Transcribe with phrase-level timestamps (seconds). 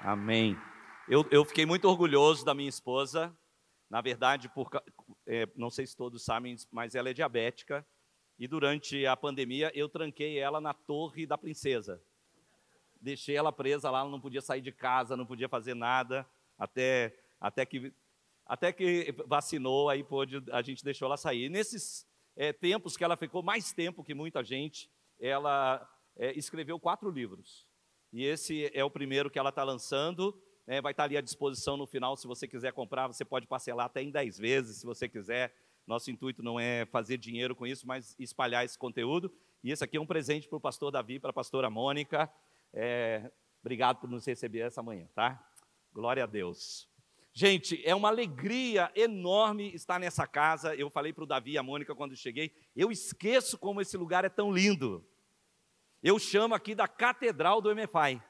[0.00, 0.56] Amém.
[1.08, 3.36] Eu, eu fiquei muito orgulhoso da minha esposa.
[3.88, 4.68] Na verdade, por,
[5.26, 7.86] é, não sei se todos sabem, mas ela é diabética.
[8.38, 12.02] E durante a pandemia, eu tranquei ela na Torre da Princesa.
[13.00, 16.26] Deixei ela presa lá, ela não podia sair de casa, não podia fazer nada,
[16.58, 17.92] até, até, que,
[18.44, 21.44] até que vacinou, aí pôde, a gente deixou ela sair.
[21.44, 24.90] E nesses é, tempos que ela ficou mais tempo que muita gente,
[25.20, 27.66] ela é, escreveu quatro livros.
[28.12, 30.38] E esse é o primeiro que ela está lançando.
[30.66, 33.46] É, vai estar tá ali à disposição no final, se você quiser comprar, você pode
[33.46, 35.54] parcelar até em 10 vezes, se você quiser.
[35.86, 39.32] Nosso intuito não é fazer dinheiro com isso, mas espalhar esse conteúdo.
[39.62, 42.28] E esse aqui é um presente para o pastor Davi, para a pastora Mônica.
[42.72, 45.40] É, obrigado por nos receber essa manhã, tá?
[45.92, 46.88] Glória a Deus.
[47.32, 50.74] Gente, é uma alegria enorme estar nessa casa.
[50.74, 54.24] Eu falei para o Davi e a Mônica quando cheguei, eu esqueço como esse lugar
[54.24, 55.06] é tão lindo.
[56.02, 58.22] Eu chamo aqui da Catedral do MFI.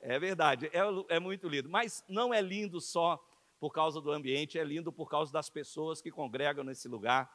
[0.00, 1.68] É verdade, é, é muito lindo.
[1.68, 3.22] Mas não é lindo só
[3.60, 7.30] por causa do ambiente, é lindo por causa das pessoas que congregam nesse lugar.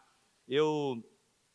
[0.47, 1.03] Eu,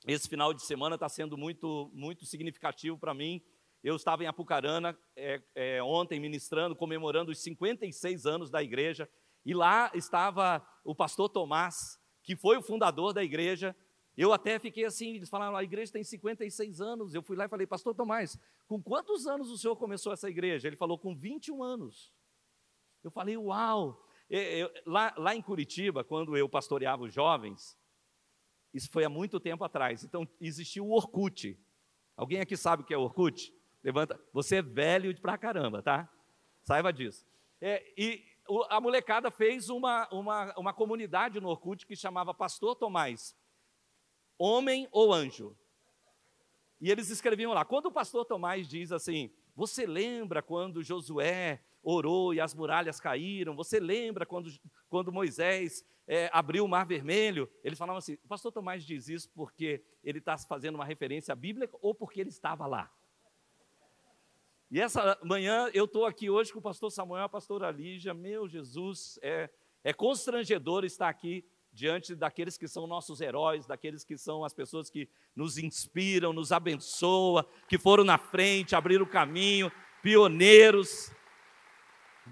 [0.06, 3.42] esse final de semana está sendo muito, muito significativo para mim.
[3.82, 9.08] Eu estava em Apucarana é, é, ontem ministrando, comemorando os 56 anos da igreja,
[9.44, 13.74] e lá estava o pastor Tomás, que foi o fundador da igreja.
[14.20, 17.14] Eu até fiquei assim, eles falaram, a igreja tem 56 anos.
[17.14, 20.66] Eu fui lá e falei, pastor Tomás, com quantos anos o senhor começou essa igreja?
[20.66, 22.12] Ele falou, com 21 anos.
[23.04, 24.04] Eu falei, uau!
[24.28, 27.78] Eu, lá, lá em Curitiba, quando eu pastoreava os jovens,
[28.74, 31.56] isso foi há muito tempo atrás, então existiu o Orkut.
[32.16, 33.54] Alguém aqui sabe o que é Orkut?
[33.84, 34.20] Levanta.
[34.32, 36.12] Você é velho pra caramba, tá?
[36.64, 37.24] Saiba disso.
[37.60, 38.24] É, e
[38.68, 43.36] a molecada fez uma, uma, uma comunidade no Orkut que chamava Pastor Tomás,
[44.38, 45.56] homem ou anjo.
[46.80, 47.64] E eles escreviam lá.
[47.64, 53.56] Quando o pastor Tomás diz assim: Você lembra quando Josué orou e as muralhas caíram?
[53.56, 54.50] Você lembra quando,
[54.88, 57.50] quando Moisés é, abriu o mar vermelho?
[57.64, 61.36] Eles falavam assim: O pastor Tomás diz isso porque ele está fazendo uma referência à
[61.36, 62.92] Bíblia ou porque ele estava lá?
[64.70, 68.12] E essa manhã eu estou aqui hoje com o pastor Samuel, a pastora Lígia.
[68.12, 69.50] Meu Jesus, é,
[69.82, 71.44] é constrangedor estar aqui
[71.78, 76.50] diante daqueles que são nossos heróis, daqueles que são as pessoas que nos inspiram, nos
[76.50, 79.70] abençoam, que foram na frente, abriram o caminho,
[80.02, 81.12] pioneiros.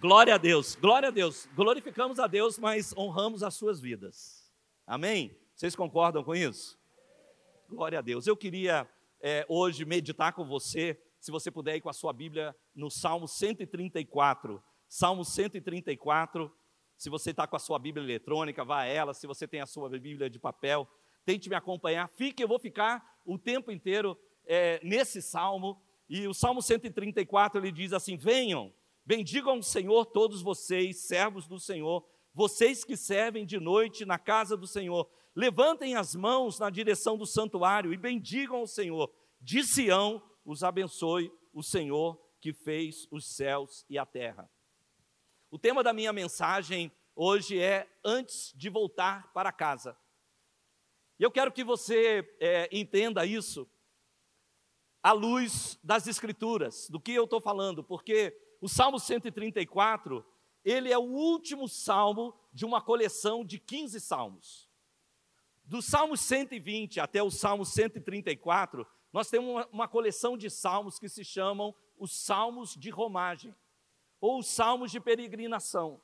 [0.01, 1.49] Glória a Deus, glória a Deus.
[1.55, 4.53] Glorificamos a Deus, mas honramos as suas vidas.
[4.85, 5.39] Amém?
[5.55, 6.77] Vocês concordam com isso?
[7.69, 8.27] Glória a Deus.
[8.27, 8.85] Eu queria
[9.21, 13.29] é, hoje meditar com você se você puder ir com a sua Bíblia no Salmo
[13.29, 14.61] 134.
[14.89, 16.53] Salmo 134.
[16.97, 19.13] Se você está com a sua Bíblia eletrônica, vá a ela.
[19.13, 20.89] Se você tem a sua Bíblia de papel,
[21.25, 22.09] tente me acompanhar.
[22.09, 25.81] Fique, eu vou ficar o tempo inteiro é, nesse salmo.
[26.09, 28.73] E o Salmo 134 ele diz assim: Venham,
[29.05, 34.57] bendigam o Senhor todos vocês, servos do Senhor, vocês que servem de noite na casa
[34.57, 35.11] do Senhor.
[35.35, 39.13] Levantem as mãos na direção do santuário e bendigam o Senhor.
[39.41, 44.49] De Sião, os abençoe o Senhor que fez os céus e a terra.
[45.51, 49.97] O tema da minha mensagem hoje é antes de voltar para casa.
[51.19, 53.69] E eu quero que você é, entenda isso
[55.03, 60.27] à luz das Escrituras, do que eu estou falando, porque o Salmo 134,
[60.65, 64.69] ele é o último salmo de uma coleção de 15 salmos.
[65.65, 71.09] Do Salmo 120 até o Salmo 134, nós temos uma, uma coleção de salmos que
[71.09, 73.55] se chamam os salmos de romagem,
[74.27, 76.03] ou os salmos de peregrinação.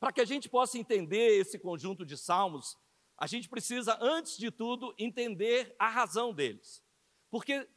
[0.00, 2.78] Para que a gente possa entender esse conjunto de salmos,
[3.18, 6.82] a gente precisa, antes de tudo, entender a razão deles.
[7.30, 7.68] Porque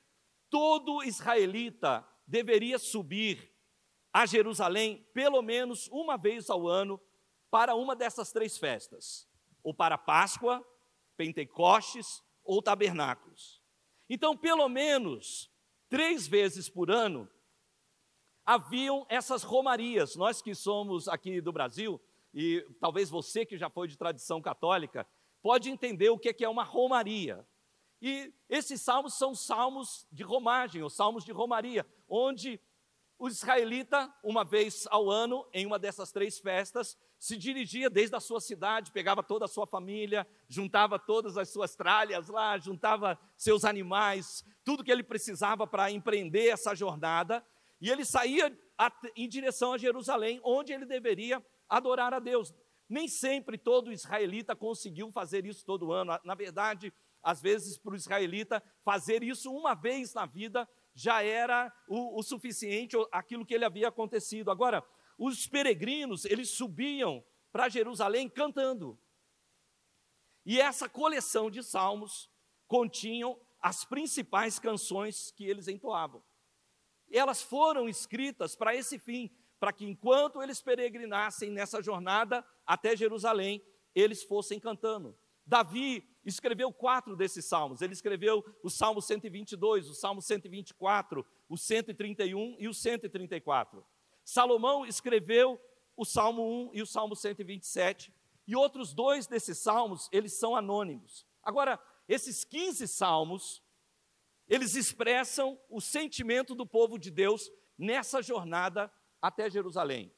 [0.49, 3.53] todo israelita deveria subir
[4.13, 6.97] a Jerusalém pelo menos uma vez ao ano
[7.51, 9.27] para uma dessas três festas,
[9.61, 10.65] ou para Páscoa,
[11.17, 13.61] Pentecostes ou Tabernáculos.
[14.09, 15.51] Então, pelo menos
[15.89, 17.29] três vezes por ano,
[18.45, 20.15] haviam essas romarias.
[20.15, 21.99] Nós que somos aqui do Brasil,
[22.33, 25.07] e talvez você que já foi de tradição católica,
[25.41, 27.45] pode entender o que é uma romaria.
[28.01, 32.59] E esses salmos são salmos de romagem, ou salmos de romaria, onde
[33.17, 38.19] o israelita, uma vez ao ano, em uma dessas três festas, se dirigia desde a
[38.19, 43.63] sua cidade, pegava toda a sua família, juntava todas as suas tralhas lá, juntava seus
[43.63, 47.43] animais, tudo que ele precisava para empreender essa jornada,
[47.79, 48.55] e ele saía
[49.15, 52.53] em direção a Jerusalém, onde ele deveria adorar a Deus.
[52.87, 56.17] Nem sempre todo israelita conseguiu fazer isso todo ano.
[56.23, 61.73] Na verdade, às vezes, para o israelita, fazer isso uma vez na vida já era
[61.87, 64.51] o, o suficiente, aquilo que ele havia acontecido.
[64.51, 64.83] Agora,
[65.17, 68.99] os peregrinos, eles subiam para Jerusalém cantando.
[70.45, 72.29] E essa coleção de salmos
[72.67, 76.23] continham as principais canções que eles entoavam.
[77.11, 79.29] Elas foram escritas para esse fim,
[79.59, 83.63] para que enquanto eles peregrinassem nessa jornada até Jerusalém,
[83.93, 85.17] eles fossem cantando.
[85.45, 87.81] Davi escreveu quatro desses salmos.
[87.81, 93.85] Ele escreveu o Salmo 122, o Salmo 124, o 131 e o 134.
[94.23, 95.61] Salomão escreveu
[95.95, 98.11] o Salmo 1 e o Salmo 127.
[98.47, 101.25] E outros dois desses salmos, eles são anônimos.
[101.43, 103.63] Agora, esses 15 salmos,
[104.47, 110.13] eles expressam o sentimento do povo de Deus nessa jornada até Jerusalém.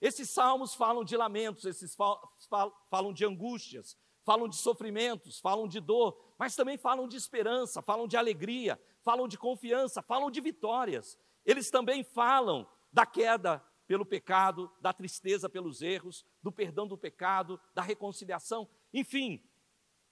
[0.00, 6.34] Esses salmos falam de lamentos, esses falam de angústias, falam de sofrimentos, falam de dor,
[6.38, 11.18] mas também falam de esperança, falam de alegria, falam de confiança, falam de vitórias.
[11.44, 17.60] Eles também falam da queda pelo pecado, da tristeza pelos erros, do perdão do pecado,
[17.74, 18.68] da reconciliação.
[18.94, 19.44] Enfim,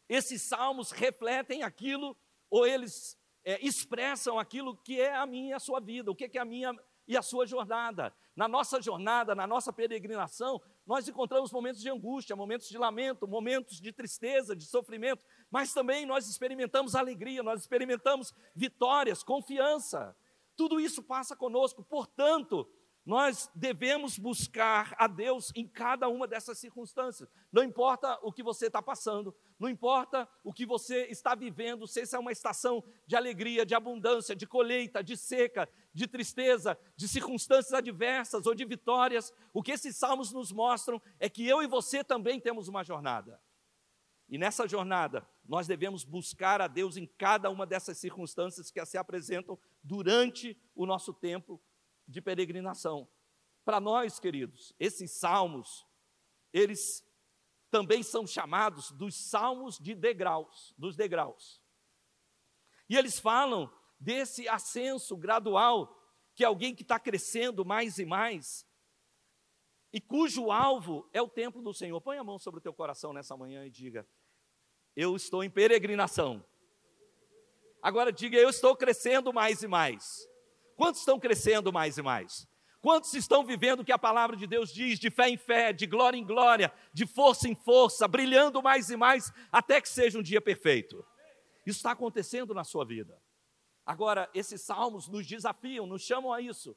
[0.09, 2.17] esses salmos refletem aquilo,
[2.51, 3.18] ou eles
[3.49, 6.45] é, expressam aquilo que é a minha e a sua vida, o que é a
[6.45, 8.13] minha e a sua jornada.
[8.37, 13.81] Na nossa jornada, na nossa peregrinação, nós encontramos momentos de angústia, momentos de lamento, momentos
[13.81, 20.15] de tristeza, de sofrimento, mas também nós experimentamos alegria, nós experimentamos vitórias, confiança.
[20.55, 22.69] Tudo isso passa conosco, portanto,
[23.09, 27.27] nós devemos buscar a Deus em cada uma dessas circunstâncias.
[27.51, 32.03] Não importa o que você está passando, não importa o que você está vivendo, se
[32.03, 37.09] essa é uma estação de alegria, de abundância, de colheita, de seca, de tristeza, de
[37.09, 41.67] circunstâncias adversas ou de vitórias, o que esses salmos nos mostram é que eu e
[41.67, 43.41] você também temos uma jornada.
[44.29, 48.99] E nessa jornada, nós devemos buscar a Deus em cada uma dessas circunstâncias que se
[48.99, 51.59] apresentam durante o nosso tempo
[52.09, 53.09] de peregrinação.
[53.65, 55.87] Para nós, queridos, esses salmos,
[56.53, 57.05] eles
[57.71, 61.63] também são chamados dos salmos de degraus, dos degraus.
[62.89, 63.71] E eles falam
[64.01, 65.95] desse ascenso gradual
[66.35, 68.67] que alguém que está crescendo mais e mais
[69.93, 72.01] e cujo alvo é o templo do Senhor.
[72.01, 74.07] Põe a mão sobre o teu coração nessa manhã e diga:
[74.95, 76.45] Eu estou em peregrinação.
[77.83, 80.29] Agora diga: Eu estou crescendo mais e mais.
[80.79, 82.49] Quantos estão crescendo mais e mais?
[82.81, 85.89] Quantos estão vivendo o que a palavra de Deus diz, de fé em fé, de
[85.89, 90.23] glória em glória, de força em força, brilhando mais e mais, até que seja um
[90.23, 91.05] dia perfeito?
[91.67, 93.21] Isso está acontecendo na sua vida.
[93.85, 96.77] Agora, esses salmos nos desafiam, nos chamam a isso,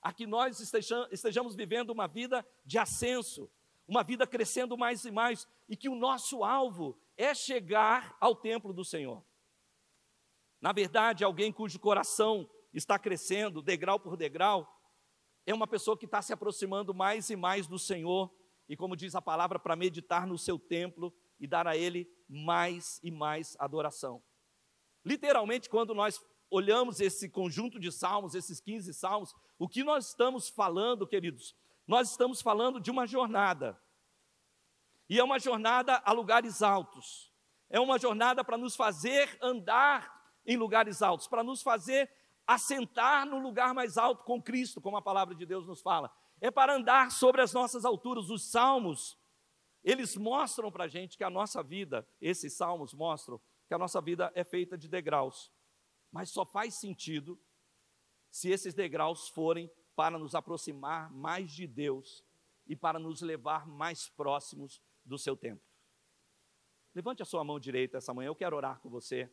[0.00, 0.60] a que nós
[1.10, 3.50] estejamos vivendo uma vida de ascenso,
[3.84, 8.72] uma vida crescendo mais e mais, e que o nosso alvo é chegar ao templo
[8.72, 9.26] do Senhor.
[10.60, 14.68] Na verdade, alguém cujo coração está crescendo degrau por degrau,
[15.46, 18.32] é uma pessoa que está se aproximando mais e mais do Senhor,
[18.68, 23.00] e como diz a palavra, para meditar no seu templo e dar a Ele mais
[23.02, 24.22] e mais adoração.
[25.04, 26.20] Literalmente, quando nós
[26.50, 31.56] olhamos esse conjunto de salmos, esses 15 salmos, o que nós estamos falando, queridos?
[31.86, 33.80] Nós estamos falando de uma jornada.
[35.08, 37.32] E é uma jornada a lugares altos.
[37.68, 40.12] É uma jornada para nos fazer andar
[40.44, 42.10] em lugares altos, para nos fazer
[42.54, 46.10] assentar no lugar mais alto com Cristo, como a palavra de Deus nos fala.
[46.40, 48.28] É para andar sobre as nossas alturas.
[48.28, 49.16] Os salmos,
[49.84, 54.00] eles mostram para a gente que a nossa vida, esses salmos mostram que a nossa
[54.00, 55.52] vida é feita de degraus.
[56.10, 57.40] Mas só faz sentido
[58.30, 62.24] se esses degraus forem para nos aproximar mais de Deus
[62.66, 65.62] e para nos levar mais próximos do seu tempo.
[66.92, 69.30] Levante a sua mão direita essa manhã, eu quero orar com você.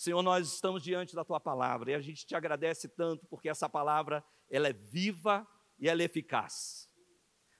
[0.00, 3.68] Senhor, nós estamos diante da tua palavra e a gente te agradece tanto porque essa
[3.68, 5.46] palavra ela é viva
[5.78, 6.88] e ela é eficaz.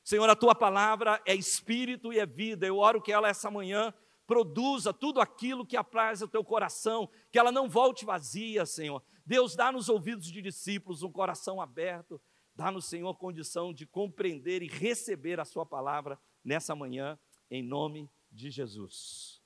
[0.02, 2.66] Senhor, a tua palavra é espírito e é vida.
[2.66, 3.92] Eu oro que ela essa manhã
[4.26, 9.04] produza tudo aquilo que apraz ao teu coração, que ela não volte vazia, Senhor.
[9.26, 12.18] Deus, dá nos ouvidos de discípulos um coração aberto,
[12.54, 17.18] dá nos, Senhor, condição de compreender e receber a sua palavra nessa manhã,
[17.50, 19.42] em nome de Jesus.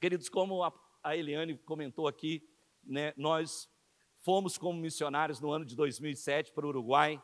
[0.00, 2.48] Queridos, como a a Eliane comentou aqui,
[2.84, 3.68] né, nós
[4.18, 7.22] fomos como missionários no ano de 2007 para o Uruguai,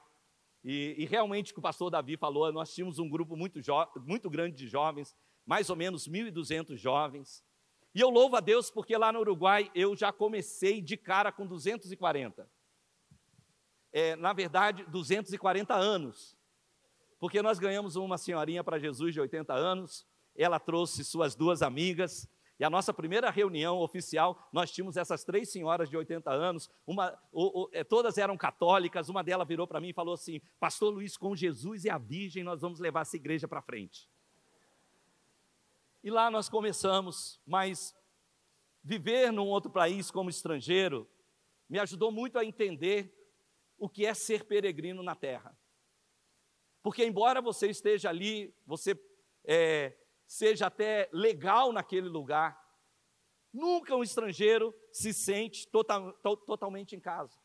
[0.64, 3.61] e, e, realmente o que o pastor Davi falou, nós tínhamos um grupo muito,
[4.04, 5.16] muito grande de jovens,
[5.47, 7.44] mais ou menos 1.200 jovens,
[7.94, 11.47] e eu louvo a Deus porque lá no Uruguai eu já comecei de cara com
[11.47, 12.49] 240.
[13.92, 16.37] É, na verdade, 240 anos,
[17.18, 20.06] porque nós ganhamos uma senhorinha para Jesus de 80 anos,
[20.37, 25.48] ela trouxe suas duas amigas, E a nossa primeira reunião oficial, nós tínhamos essas três
[25.48, 29.80] senhoras de 80 anos, uma, o, o, é, todas eram católicas, uma delas virou para
[29.80, 33.16] mim e falou assim: Pastor Luiz, com Jesus e a Virgem, nós vamos levar essa
[33.16, 34.10] igreja para frente.
[36.02, 37.94] E lá nós começamos, mas
[38.82, 41.08] viver num outro país como estrangeiro
[41.68, 43.14] me ajudou muito a entender
[43.78, 45.56] o que é ser peregrino na terra.
[46.82, 48.98] Porque, embora você esteja ali, você
[49.44, 49.94] é,
[50.28, 52.62] seja até legal naquele lugar,
[53.50, 57.40] nunca um estrangeiro se sente total, to, totalmente em casa.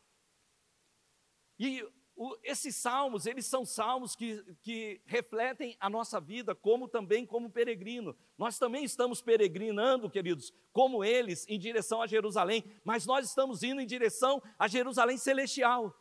[1.58, 1.82] E
[2.14, 7.50] o, esses salmos, eles são salmos que, que refletem a nossa vida, como também como
[7.50, 8.14] peregrino.
[8.36, 13.80] Nós também estamos peregrinando, queridos, como eles, em direção a Jerusalém, mas nós estamos indo
[13.80, 15.98] em direção a Jerusalém celestial.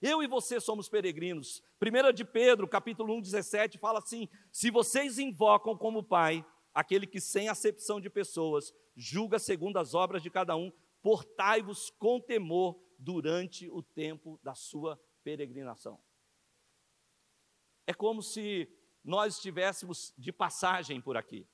[0.00, 1.62] Eu e você somos peregrinos.
[1.80, 7.20] 1 de Pedro, capítulo 1, 17, fala assim: se vocês invocam como Pai aquele que,
[7.20, 10.70] sem acepção de pessoas, julga segundo as obras de cada um,
[11.02, 15.98] portai-vos com temor durante o tempo da sua peregrinação.
[17.86, 18.68] É como se
[19.02, 21.48] nós estivéssemos de passagem por aqui.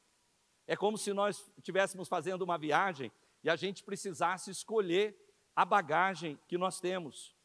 [0.66, 3.12] É como se nós estivéssemos fazendo uma viagem
[3.44, 5.16] e a gente precisasse escolher
[5.54, 7.36] a bagagem que nós temos.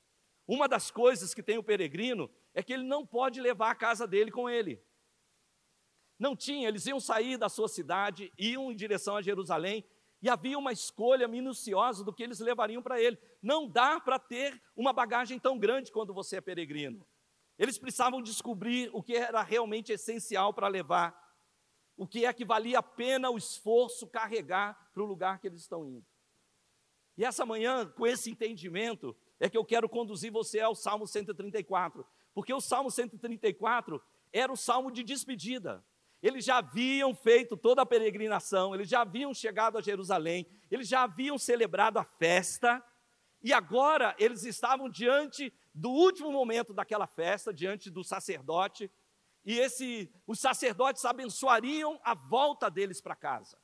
[0.48, 4.08] Uma das coisas que tem o peregrino é que ele não pode levar a casa
[4.08, 4.82] dele com ele.
[6.18, 9.86] Não tinha, eles iam sair da sua cidade, iam em direção a Jerusalém,
[10.22, 13.20] e havia uma escolha minuciosa do que eles levariam para ele.
[13.42, 17.06] Não dá para ter uma bagagem tão grande quando você é peregrino.
[17.58, 21.16] Eles precisavam descobrir o que era realmente essencial para levar,
[21.96, 25.62] o que é que valia a pena o esforço carregar para o lugar que eles
[25.62, 26.06] estão indo.
[27.18, 32.06] E essa manhã, com esse entendimento, é que eu quero conduzir você ao Salmo 134,
[32.34, 34.02] porque o Salmo 134
[34.32, 35.84] era o salmo de despedida.
[36.22, 41.04] Eles já haviam feito toda a peregrinação, eles já haviam chegado a Jerusalém, eles já
[41.04, 42.84] haviam celebrado a festa,
[43.44, 48.92] e agora eles estavam diante do último momento daquela festa, diante do sacerdote,
[49.46, 53.58] e esse, os sacerdotes abençoariam a volta deles para casa.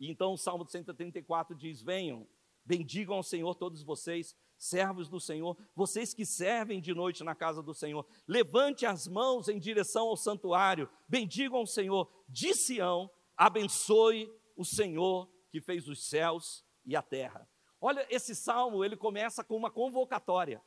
[0.00, 2.26] E então o Salmo 134 diz: Venham,
[2.68, 7.62] Bendigam ao Senhor todos vocês, servos do Senhor, vocês que servem de noite na casa
[7.62, 8.06] do Senhor.
[8.26, 10.86] Levante as mãos em direção ao santuário.
[11.08, 12.12] Bendigam ao Senhor.
[12.28, 17.48] De Sião, abençoe o Senhor que fez os céus e a terra.
[17.80, 20.62] Olha, esse salmo, ele começa com uma convocatória.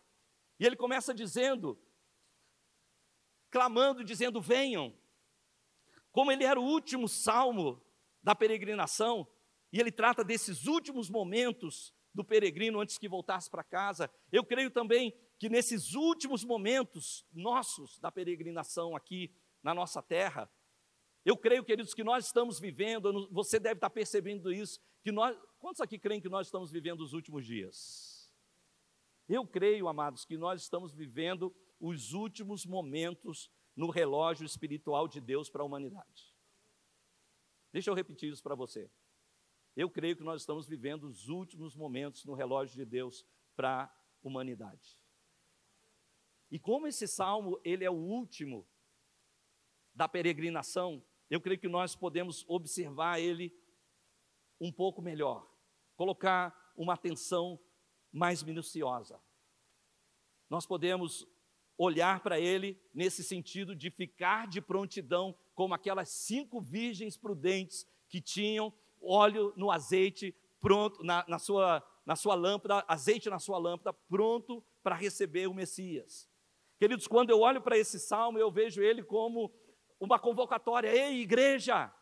[0.59, 1.79] E ele começa dizendo,
[3.51, 4.97] clamando, dizendo: Venham.
[6.11, 7.79] Como ele era o último salmo
[8.23, 9.27] da peregrinação,
[9.71, 14.11] e ele trata desses últimos momentos do peregrino antes que voltasse para casa.
[14.31, 20.51] Eu creio também que nesses últimos momentos nossos da peregrinação aqui na nossa terra,
[21.23, 25.79] eu creio, queridos, que nós estamos vivendo, você deve estar percebendo isso, que nós, quantos
[25.79, 28.31] aqui creem que nós estamos vivendo os últimos dias?
[29.29, 35.49] Eu creio, amados, que nós estamos vivendo os últimos momentos no relógio espiritual de Deus
[35.49, 36.35] para a humanidade.
[37.71, 38.91] Deixa eu repetir isso para você.
[39.75, 43.25] Eu creio que nós estamos vivendo os últimos momentos no relógio de Deus
[43.55, 44.99] para a humanidade.
[46.49, 48.67] E como esse salmo, ele é o último
[49.93, 53.57] da peregrinação, eu creio que nós podemos observar ele
[54.59, 55.49] um pouco melhor,
[55.95, 57.59] colocar uma atenção
[58.11, 59.21] mais minuciosa.
[60.49, 61.25] Nós podemos
[61.77, 68.21] olhar para ele nesse sentido de ficar de prontidão, como aquelas cinco virgens prudentes que
[68.21, 73.93] tinham óleo no azeite, pronto, na, na, sua, na sua lâmpada, azeite na sua lâmpada,
[74.09, 76.29] pronto para receber o Messias.
[76.77, 79.53] Queridos, quando eu olho para esse salmo, eu vejo ele como
[79.99, 80.89] uma convocatória.
[80.89, 81.93] Ei, igreja,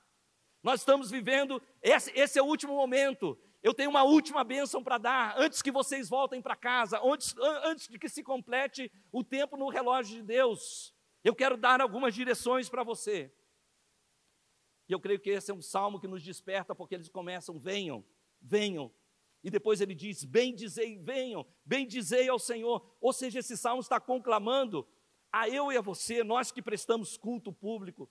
[0.63, 3.37] nós estamos vivendo, esse, esse é o último momento.
[3.61, 7.89] Eu tenho uma última bênção para dar, antes que vocês voltem para casa, antes, antes
[7.89, 10.93] de que se complete o tempo no relógio de Deus.
[11.23, 13.33] Eu quero dar algumas direções para você.
[14.89, 18.03] E eu creio que esse é um salmo que nos desperta, porque eles começam: venham,
[18.41, 18.91] venham.
[19.43, 22.97] E depois ele diz: bendizei, venham, bendizei ao Senhor.
[22.99, 24.87] Ou seja, esse salmo está conclamando
[25.31, 28.09] a eu e a você, nós que prestamos culto público,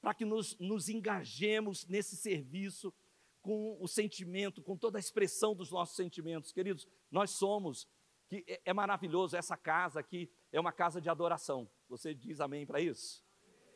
[0.00, 2.94] para que nos, nos engajemos nesse serviço
[3.40, 6.52] com o sentimento, com toda a expressão dos nossos sentimentos.
[6.52, 7.88] Queridos, nós somos,
[8.28, 11.68] que é, é maravilhoso, essa casa aqui é uma casa de adoração.
[11.88, 13.24] Você diz amém para isso?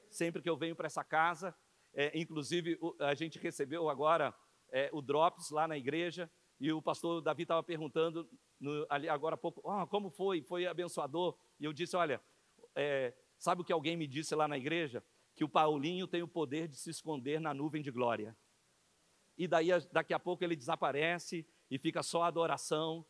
[0.09, 1.53] Sempre que eu venho para essa casa,
[1.97, 4.35] é, inclusive, a gente recebeu agora
[4.71, 8.29] é, o Drops lá na igreja e o pastor Davi estava perguntando
[8.61, 10.43] no, ali agora há pouco, oh, como foi?
[10.43, 11.39] Foi abençoador?
[11.59, 12.21] E eu disse, olha,
[12.75, 15.03] é, sabe o que alguém me disse lá na igreja?
[15.35, 18.37] Que o Paulinho tem o poder de se esconder na nuvem de glória.
[19.39, 23.07] e daí daqui a pouco ele desaparece e fica só adoração.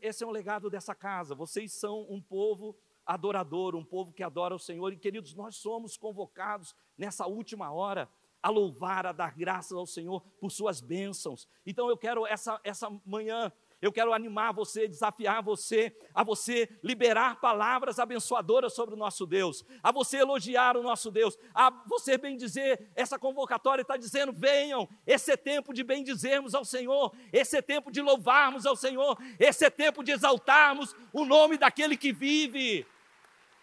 [0.00, 1.34] Esse é um legado dessa casa.
[1.34, 4.92] Vocês são um povo adorador, um povo que adora o Senhor.
[4.92, 8.08] E queridos, nós somos convocados nessa última hora
[8.42, 11.48] a louvar, a dar graças ao Senhor por suas bênçãos.
[11.64, 13.50] Então eu quero essa, essa manhã
[13.84, 19.62] eu quero animar você, desafiar você, a você liberar palavras abençoadoras sobre o nosso Deus,
[19.82, 22.90] a você elogiar o nosso Deus, a você bendizer.
[22.96, 27.92] Essa convocatória está dizendo: venham, esse é tempo de bendizermos ao Senhor, esse é tempo
[27.92, 32.86] de louvarmos ao Senhor, esse é tempo de exaltarmos o nome daquele que vive.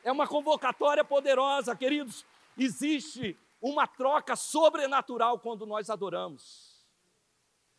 [0.03, 2.25] É uma convocatória poderosa, queridos.
[2.57, 6.71] Existe uma troca sobrenatural quando nós adoramos.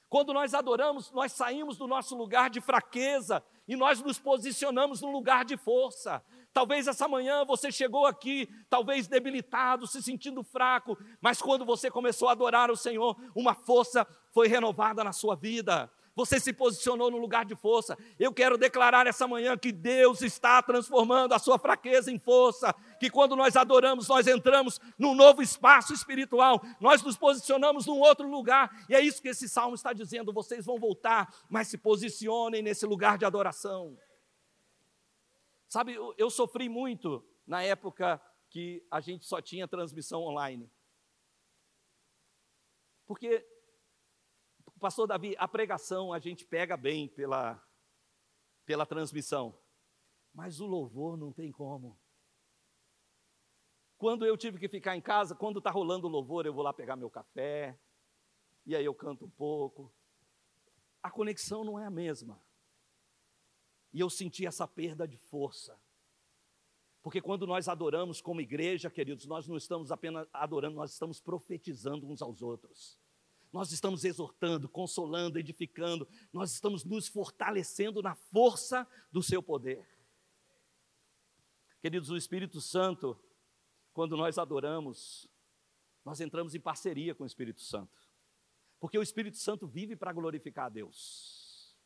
[0.09, 5.11] Quando nós adoramos, nós saímos do nosso lugar de fraqueza e nós nos posicionamos no
[5.11, 6.23] lugar de força.
[6.53, 12.29] Talvez essa manhã você chegou aqui, talvez debilitado, se sentindo fraco, mas quando você começou
[12.29, 17.17] a adorar o Senhor, uma força foi renovada na sua vida você se posicionou no
[17.17, 17.97] lugar de força.
[18.19, 23.11] Eu quero declarar essa manhã que Deus está transformando a sua fraqueza em força, que
[23.11, 28.71] quando nós adoramos, nós entramos num novo espaço espiritual, nós nos posicionamos num outro lugar,
[28.89, 32.87] e é isso que esse salmo está dizendo: vocês vão voltar, mas se posicionem nesse
[32.87, 33.97] lugar de adoração.
[35.69, 40.71] Sabe, eu sofri muito na época que a gente só tinha transmissão online.
[43.07, 43.47] Porque
[44.83, 47.65] Pastor Davi, a pregação a gente pega bem pela,
[48.67, 49.57] pela transmissão,
[50.35, 51.97] mas o louvor não tem como.
[53.97, 56.73] Quando eu tive que ficar em casa, quando está rolando o louvor, eu vou lá
[56.73, 57.79] pegar meu café,
[58.67, 59.95] e aí eu canto um pouco.
[61.01, 62.43] A conexão não é a mesma.
[63.93, 65.81] E eu senti essa perda de força.
[67.03, 72.11] Porque quando nós adoramos como igreja, queridos, nós não estamos apenas adorando, nós estamos profetizando
[72.11, 73.01] uns aos outros
[73.53, 79.87] nós estamos exortando, consolando, edificando, nós estamos nos fortalecendo na força do seu poder.
[81.81, 83.21] Queridos, o Espírito Santo,
[83.93, 85.29] quando nós adoramos,
[86.05, 88.01] nós entramos em parceria com o Espírito Santo,
[88.81, 91.77] porque o Espírito Santo vive para glorificar a Deus.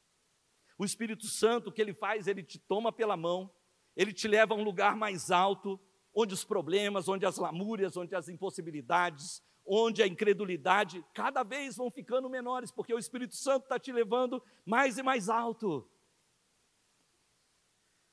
[0.78, 3.50] O Espírito Santo, o que ele faz, ele te toma pela mão,
[3.96, 5.80] ele te leva a um lugar mais alto,
[6.14, 11.90] onde os problemas, onde as lamúrias, onde as impossibilidades, onde a incredulidade cada vez vão
[11.90, 15.88] ficando menores, porque o Espírito Santo está te levando mais e mais alto.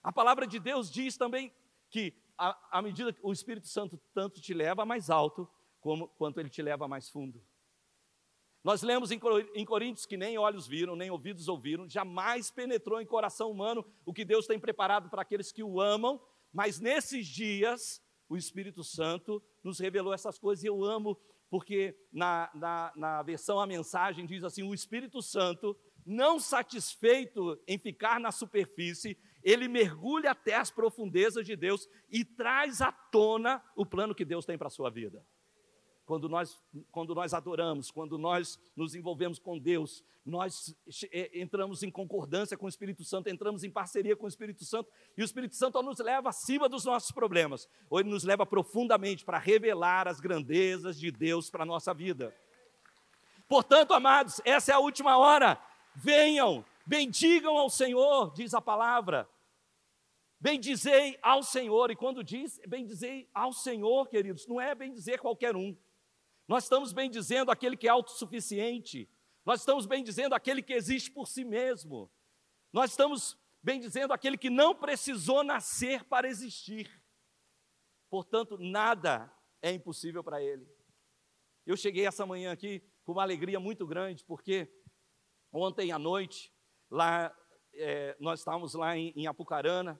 [0.01, 1.53] A palavra de Deus diz também
[1.89, 5.47] que, à medida que o Espírito Santo tanto te leva mais alto,
[5.79, 7.41] como, quanto ele te leva mais fundo.
[8.63, 9.19] Nós lemos em,
[9.53, 14.13] em Coríntios que nem olhos viram, nem ouvidos ouviram, jamais penetrou em coração humano o
[14.13, 19.43] que Deus tem preparado para aqueles que o amam, mas nesses dias o Espírito Santo
[19.61, 21.19] nos revelou essas coisas e eu amo
[21.53, 27.77] porque na, na, na versão a mensagem diz assim: o Espírito Santo, não satisfeito em
[27.77, 33.85] ficar na superfície, ele mergulha até as profundezas de Deus e traz à tona o
[33.85, 35.23] plano que Deus tem para a sua vida.
[36.13, 40.77] Quando nós, quando nós adoramos, quando nós nos envolvemos com Deus, nós
[41.11, 44.91] é, entramos em concordância com o Espírito Santo, entramos em parceria com o Espírito Santo,
[45.17, 49.25] e o Espírito Santo nos leva acima dos nossos problemas, ou ele nos leva profundamente
[49.25, 52.31] para revelar as grandezas de Deus para a nossa vida.
[53.47, 55.59] Portanto, amados, essa é a última hora.
[55.95, 59.27] Venham, bendigam ao Senhor, diz a palavra.
[60.39, 65.75] Bendizei ao Senhor, e quando diz bendizei ao Senhor, queridos, não é bendizer qualquer um.
[66.53, 69.09] Nós estamos bem dizendo aquele que é autossuficiente.
[69.43, 72.11] Nós estamos bem dizendo aquele que existe por si mesmo.
[72.71, 77.01] Nós estamos bem dizendo aquele que não precisou nascer para existir.
[78.07, 80.67] Portanto, nada é impossível para ele.
[81.65, 84.71] Eu cheguei essa manhã aqui com uma alegria muito grande, porque
[85.51, 86.53] ontem à noite,
[86.87, 87.35] lá,
[87.73, 89.99] é, nós estávamos lá em, em, Apucarana,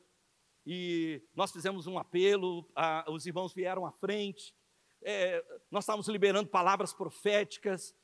[0.67, 4.53] e nós fizemos um apelo, a, os irmãos vieram à frente,
[5.03, 7.95] é, nós estávamos liberando palavras proféticas,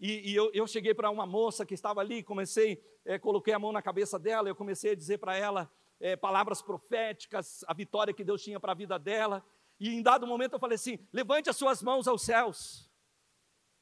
[0.00, 3.58] e, e eu, eu, cheguei para uma moça que estava ali, comecei, é, coloquei a
[3.58, 8.14] mão na cabeça dela, eu comecei a dizer para ela é, palavras proféticas, a vitória
[8.14, 9.44] que Deus tinha para a vida dela,
[9.80, 12.90] e em dado momento eu falei assim: levante as suas mãos aos céus.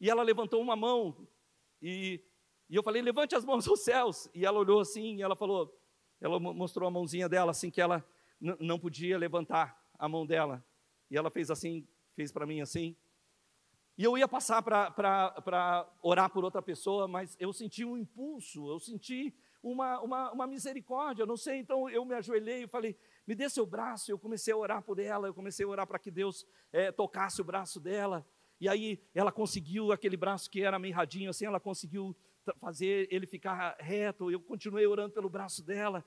[0.00, 1.26] E ela levantou uma mão,
[1.80, 2.22] e,
[2.68, 4.28] e eu falei: levante as mãos aos céus.
[4.34, 5.74] E ela olhou assim, e ela falou,
[6.20, 8.06] ela mostrou a mãozinha dela, assim, que ela
[8.40, 10.64] não podia levantar a mão dela.
[11.10, 11.86] E ela fez assim
[12.16, 12.96] fez para mim assim.
[13.96, 18.80] E eu ia passar para orar por outra pessoa, mas eu senti um impulso, eu
[18.80, 23.48] senti uma, uma, uma misericórdia, não sei, então eu me ajoelhei e falei, me dê
[23.48, 26.46] seu braço, eu comecei a orar por ela, eu comecei a orar para que Deus
[26.72, 28.26] é, tocasse o braço dela,
[28.60, 32.16] e aí ela conseguiu aquele braço que era mirradinho assim, ela conseguiu
[32.54, 34.30] fazer ele ficar reto.
[34.30, 36.04] Eu continuei orando pelo braço dela.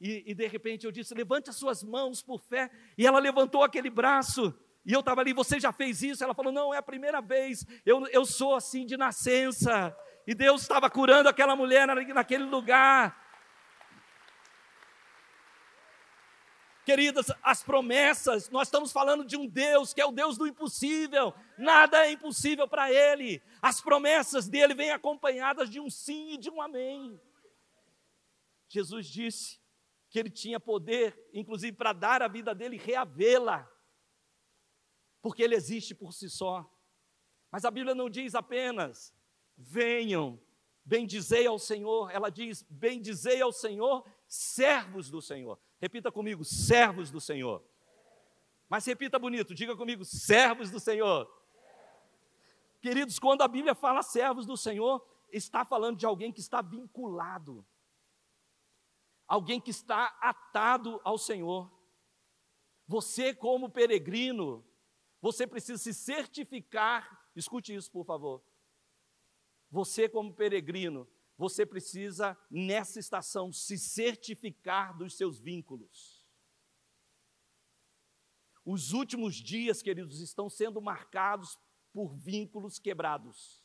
[0.00, 2.70] E, e, de repente eu disse: Levante as suas mãos por fé.
[2.96, 4.54] E ela levantou aquele braço.
[4.84, 6.24] E eu estava ali, você já fez isso?
[6.24, 7.64] Ela falou: Não, é a primeira vez.
[7.86, 9.96] Eu, eu sou assim de nascença.
[10.26, 13.20] E Deus estava curando aquela mulher naquele lugar.
[16.84, 21.32] Queridas, as promessas, nós estamos falando de um Deus que é o Deus do impossível,
[21.56, 23.40] nada é impossível para Ele.
[23.60, 27.20] As promessas dele vêm acompanhadas de um sim e de um amém.
[28.68, 29.60] Jesus disse
[30.10, 33.70] que ele tinha poder, inclusive para dar a vida dele e reavê-la,
[35.22, 36.68] porque ele existe por si só.
[37.50, 39.14] Mas a Bíblia não diz apenas,
[39.56, 40.38] venham,
[40.84, 45.58] bendizei ao Senhor, ela diz, bendizei ao Senhor, servos do Senhor.
[45.80, 47.62] Repita comigo, servos do Senhor.
[48.68, 51.30] Mas repita bonito, diga comigo, servos do Senhor.
[52.80, 57.64] Queridos, quando a Bíblia fala servos do Senhor, está falando de alguém que está vinculado,
[59.26, 61.70] alguém que está atado ao Senhor.
[62.88, 64.64] Você, como peregrino,
[65.22, 68.44] você precisa se certificar, escute isso, por favor.
[69.70, 71.08] Você, como peregrino,
[71.38, 76.26] você precisa, nessa estação, se certificar dos seus vínculos.
[78.64, 81.56] Os últimos dias, queridos, estão sendo marcados
[81.92, 83.64] por vínculos quebrados.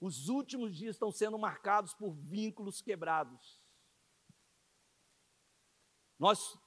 [0.00, 3.62] Os últimos dias estão sendo marcados por vínculos quebrados.
[6.18, 6.58] Nós,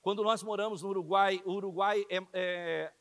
[0.00, 2.94] quando nós moramos no Uruguai, o Uruguai é, é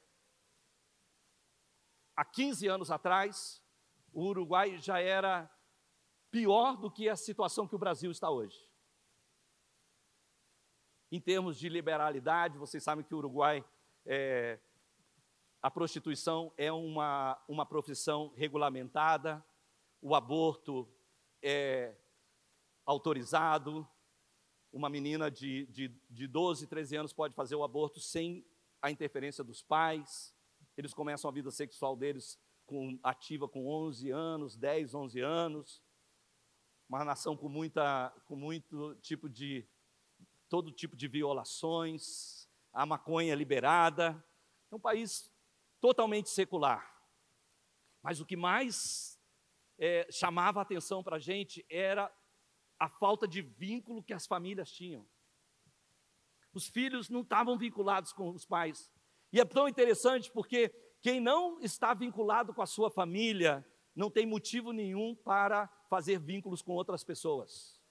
[2.15, 3.63] há 15 anos atrás,
[4.11, 5.49] o Uruguai já era
[6.31, 8.67] pior do que a situação que o Brasil está hoje.
[11.11, 13.63] Em termos de liberalidade, vocês sabem que o Uruguai,
[14.05, 14.59] é,
[15.61, 19.43] a prostituição é uma, uma profissão regulamentada,
[20.01, 20.87] o aborto
[21.41, 21.95] é
[22.85, 23.87] autorizado,
[24.77, 28.45] uma menina de, de, de 12, 13 anos pode fazer o aborto sem
[28.79, 30.31] a interferência dos pais,
[30.77, 35.83] eles começam a vida sexual deles com, ativa com 11 anos, 10, 11 anos,
[36.87, 39.67] uma nação com, muita, com muito tipo de,
[40.47, 44.23] todo tipo de violações, a maconha liberada,
[44.71, 45.33] é um país
[45.81, 46.87] totalmente secular.
[48.03, 49.19] Mas o que mais
[49.79, 52.15] é, chamava a atenção para a gente era
[52.79, 55.07] a falta de vínculo que as famílias tinham.
[56.53, 58.91] Os filhos não estavam vinculados com os pais.
[59.31, 60.69] E é tão interessante porque
[61.01, 66.61] quem não está vinculado com a sua família não tem motivo nenhum para fazer vínculos
[66.61, 67.81] com outras pessoas.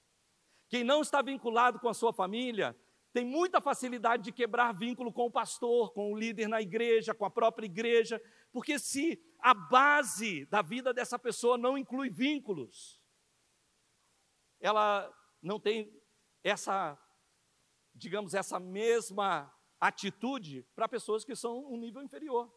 [0.68, 2.76] Quem não está vinculado com a sua família
[3.12, 7.24] tem muita facilidade de quebrar vínculo com o pastor, com o líder na igreja, com
[7.24, 8.20] a própria igreja,
[8.52, 12.95] porque se a base da vida dessa pessoa não inclui vínculos,
[14.60, 15.92] ela não tem
[16.42, 16.98] essa,
[17.94, 22.52] digamos, essa mesma atitude para pessoas que são um nível inferior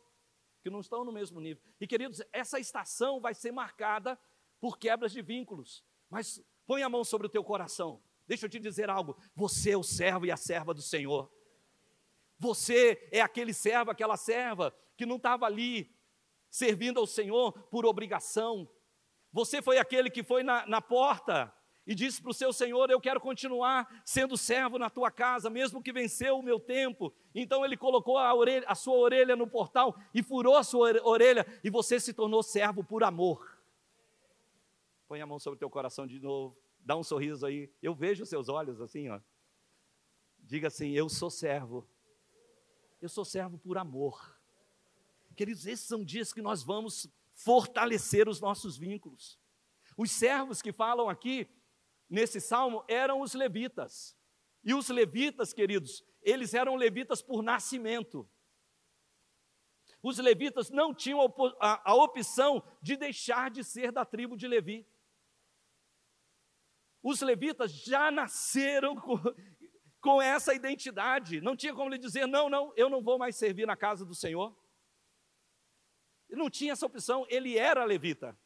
[0.62, 1.63] que não estão no mesmo nível.
[1.79, 4.19] E queridos, essa estação vai ser marcada
[4.59, 5.83] por quebras de vínculos.
[6.09, 8.01] Mas põe a mão sobre o teu coração.
[8.27, 9.17] Deixa eu te dizer algo.
[9.35, 11.31] Você é o servo e a serva do Senhor.
[12.38, 15.95] Você é aquele servo, aquela serva que não estava ali
[16.49, 18.69] servindo ao Senhor por obrigação.
[19.31, 21.53] Você foi aquele que foi na, na porta
[21.89, 25.82] e disse para o seu senhor: Eu quero continuar sendo servo na tua casa, mesmo
[25.82, 27.12] que venceu o meu tempo.
[27.34, 31.43] Então ele colocou a, orelha, a sua orelha no portal e furou a sua orelha,
[31.63, 33.58] e você se tornou servo por amor.
[35.08, 37.73] Põe a mão sobre o teu coração de novo, dá um sorriso aí.
[37.82, 39.19] Eu vejo os seus olhos assim, ó.
[40.38, 41.89] Diga assim: Eu sou servo.
[43.02, 44.39] Eu sou servo por amor.
[45.36, 49.39] Queridos, esses são dias que nós vamos fortalecer os nossos vínculos.
[49.97, 51.49] Os servos que falam aqui
[52.09, 54.17] nesse salmo eram os levitas.
[54.63, 58.29] E os levitas, queridos, eles eram levitas por nascimento.
[60.01, 61.19] Os levitas não tinham
[61.59, 64.87] a, opção de deixar de ser da tribo de Levi.
[67.03, 69.17] Os levitas já nasceram com,
[69.99, 71.41] com essa identidade.
[71.41, 74.15] Não tinha como lhe dizer: não, não, eu não vou mais servir na casa do
[74.15, 74.57] Senhor.
[76.29, 78.37] Não tinha essa opção, ele era levita.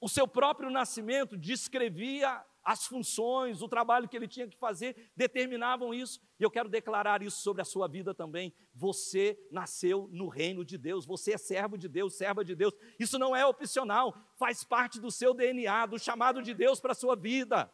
[0.00, 5.92] O seu próprio nascimento descrevia as funções, o trabalho que ele tinha que fazer, determinavam
[5.92, 6.20] isso.
[6.38, 8.54] E eu quero declarar isso sobre a sua vida também.
[8.74, 12.74] Você nasceu no reino de Deus, você é servo de Deus, serva de Deus.
[12.98, 16.96] Isso não é opcional, faz parte do seu DNA, do chamado de Deus para a
[16.96, 17.70] sua vida.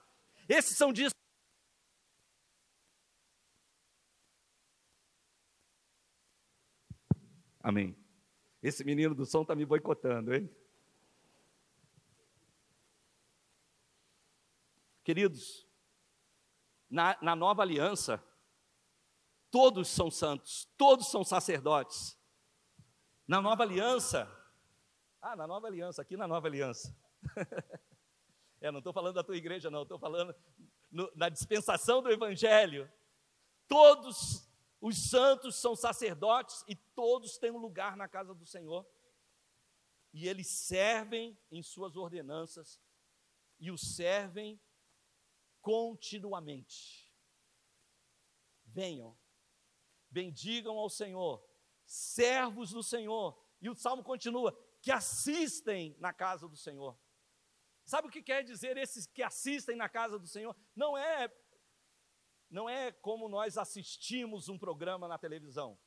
[0.49, 1.13] Esses são dias.
[7.63, 7.95] Amém.
[8.63, 10.51] Esse menino do som está me boicotando, hein?
[15.09, 15.67] Queridos,
[16.91, 18.23] na, na nova aliança,
[19.51, 22.15] todos são santos, todos são sacerdotes.
[23.27, 24.31] Na nova aliança,
[25.23, 26.95] ah, na nova aliança, aqui na nova aliança.
[28.61, 30.35] é, não estou falando da tua igreja, não, estou falando
[30.91, 32.87] no, na dispensação do Evangelho.
[33.67, 34.47] Todos
[34.79, 38.87] os santos são sacerdotes e todos têm um lugar na casa do Senhor.
[40.13, 42.79] E eles servem em suas ordenanças
[43.59, 44.61] e o servem
[45.69, 47.15] continuamente.
[48.65, 49.15] Venham,
[50.11, 51.47] bendigam ao Senhor,
[51.85, 53.39] servos do Senhor.
[53.61, 56.99] E o salmo continua: que assistem na casa do Senhor.
[57.85, 60.57] Sabe o que quer dizer esses que assistem na casa do Senhor?
[60.75, 61.31] Não é
[62.49, 65.79] não é como nós assistimos um programa na televisão.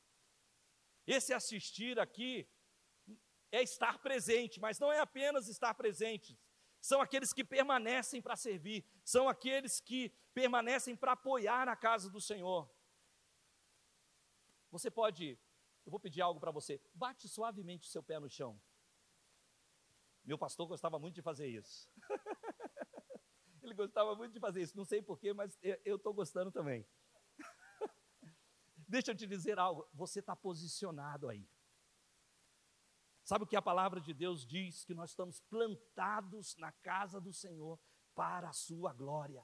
[1.08, 2.48] Esse assistir aqui
[3.52, 6.38] é estar presente, mas não é apenas estar presente
[6.82, 12.20] são aqueles que permanecem para servir, são aqueles que permanecem para apoiar a casa do
[12.20, 12.70] Senhor.
[14.72, 15.40] Você pode,
[15.86, 18.60] eu vou pedir algo para você, bate suavemente o seu pé no chão.
[20.24, 21.88] Meu pastor gostava muito de fazer isso.
[23.62, 26.86] Ele gostava muito de fazer isso, não sei porquê, mas eu estou gostando também.
[28.76, 31.48] Deixa eu te dizer algo, você está posicionado aí.
[33.32, 34.84] Sabe o que a palavra de Deus diz?
[34.84, 37.80] Que nós estamos plantados na casa do Senhor
[38.14, 39.42] para a sua glória.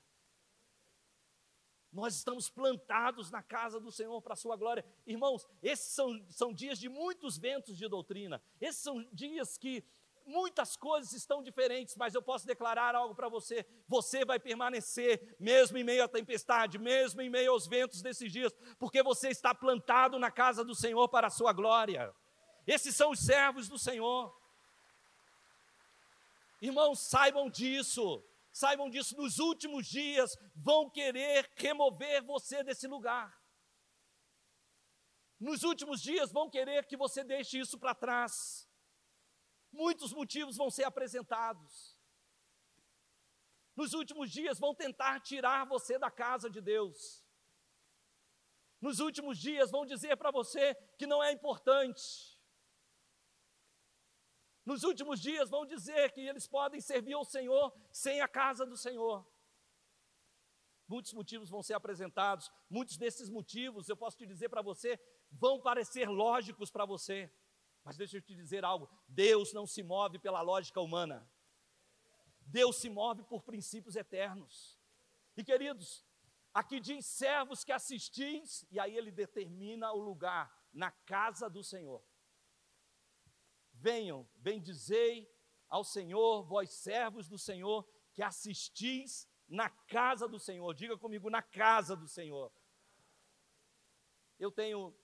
[1.90, 4.84] Nós estamos plantados na casa do Senhor para a sua glória.
[5.06, 8.44] Irmãos, esses são, são dias de muitos ventos de doutrina.
[8.60, 9.82] Esses são dias que
[10.26, 15.78] muitas coisas estão diferentes, mas eu posso declarar algo para você: você vai permanecer, mesmo
[15.78, 20.20] em meio à tempestade, mesmo em meio aos ventos desses dias, porque você está plantado
[20.20, 22.14] na casa do Senhor para a sua glória.
[22.68, 24.38] Esses são os servos do Senhor.
[26.62, 28.22] Irmãos, saibam disso.
[28.52, 33.40] Saibam disso, nos últimos dias vão querer remover você desse lugar.
[35.40, 38.68] Nos últimos dias vão querer que você deixe isso para trás.
[39.72, 41.96] Muitos motivos vão ser apresentados.
[43.76, 47.24] Nos últimos dias vão tentar tirar você da casa de Deus.
[48.82, 52.37] Nos últimos dias vão dizer para você que não é importante
[54.68, 58.76] nos últimos dias vão dizer que eles podem servir ao Senhor sem a casa do
[58.76, 59.26] Senhor.
[60.86, 65.00] Muitos motivos vão ser apresentados, muitos desses motivos, eu posso te dizer para você,
[65.32, 67.32] vão parecer lógicos para você.
[67.82, 71.26] Mas deixa eu te dizer algo: Deus não se move pela lógica humana.
[72.42, 74.78] Deus se move por princípios eternos.
[75.38, 76.06] E queridos,
[76.54, 82.04] aqui diz servos que assistis, e aí ele determina o lugar, na casa do Senhor.
[83.80, 85.30] Venham, bendizei
[85.70, 90.74] ao Senhor, vós servos do Senhor, que assistis na casa do Senhor.
[90.74, 92.52] Diga comigo, na casa do Senhor.
[94.40, 94.96] Eu tenho,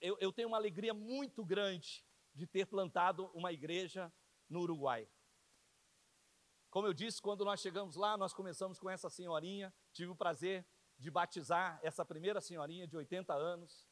[0.00, 4.12] eu, eu tenho uma alegria muito grande de ter plantado uma igreja
[4.48, 5.08] no Uruguai.
[6.70, 10.66] Como eu disse, quando nós chegamos lá, nós começamos com essa senhorinha, tive o prazer
[10.98, 13.86] de batizar essa primeira senhorinha de 80 anos.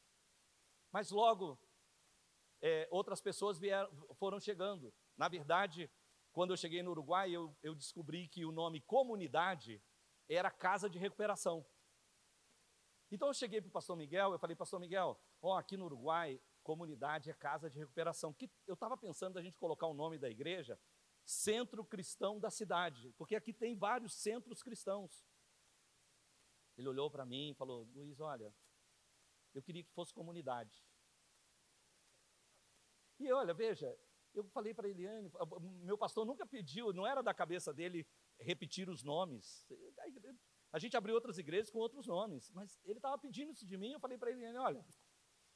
[0.91, 1.57] Mas logo
[2.63, 4.93] é, outras pessoas vieram, foram chegando.
[5.17, 5.91] Na verdade,
[6.31, 9.83] quando eu cheguei no Uruguai, eu, eu descobri que o nome comunidade
[10.29, 11.65] era casa de recuperação.
[13.11, 16.41] Então eu cheguei para o pastor Miguel, eu falei, pastor Miguel, ó, aqui no Uruguai,
[16.63, 18.33] comunidade é casa de recuperação.
[18.33, 20.79] Que eu estava pensando a gente colocar o nome da igreja,
[21.25, 25.27] Centro Cristão da Cidade, porque aqui tem vários centros cristãos.
[26.77, 28.55] Ele olhou para mim e falou, Luiz, olha,
[29.53, 30.81] eu queria que fosse comunidade.
[33.19, 33.95] E olha, veja,
[34.33, 35.31] eu falei para Eliane,
[35.83, 38.05] meu pastor nunca pediu, não era da cabeça dele
[38.39, 39.67] repetir os nomes.
[40.71, 43.91] A gente abriu outras igrejas com outros nomes, mas ele estava pedindo isso de mim.
[43.91, 44.85] Eu falei para Eliane: olha,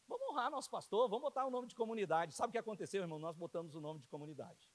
[0.07, 2.35] vamos honrar nosso pastor, vamos botar o nome de comunidade.
[2.35, 3.17] Sabe o que aconteceu, irmão?
[3.17, 4.71] Nós botamos o nome de comunidade.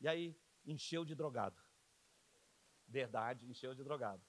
[0.00, 1.60] E aí, encheu de drogado.
[2.86, 4.22] Verdade, encheu de drogado.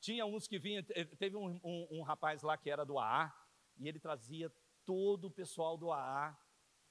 [0.00, 0.82] Tinha uns que vinham,
[1.18, 3.32] teve um, um, um rapaz lá que era do AA,
[3.76, 4.50] e ele trazia
[4.90, 6.36] todo o pessoal do AA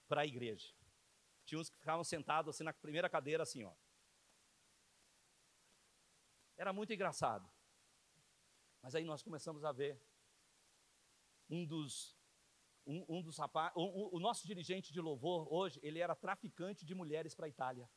[0.07, 0.73] para a igreja.
[1.45, 3.73] Tinha uns que ficavam sentados assim na primeira cadeira, assim, ó.
[6.55, 7.45] Era muito engraçado.
[8.81, 10.01] Mas aí nós começamos a ver
[11.49, 12.17] um dos
[12.87, 16.95] um, um dos rapazes, um, o nosso dirigente de louvor hoje, ele era traficante de
[16.95, 17.89] mulheres para a Itália.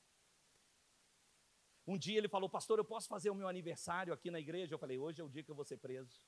[1.87, 4.75] Um dia ele falou, pastor, eu posso fazer o meu aniversário aqui na igreja?
[4.75, 6.21] Eu falei, hoje é o dia que eu vou ser preso.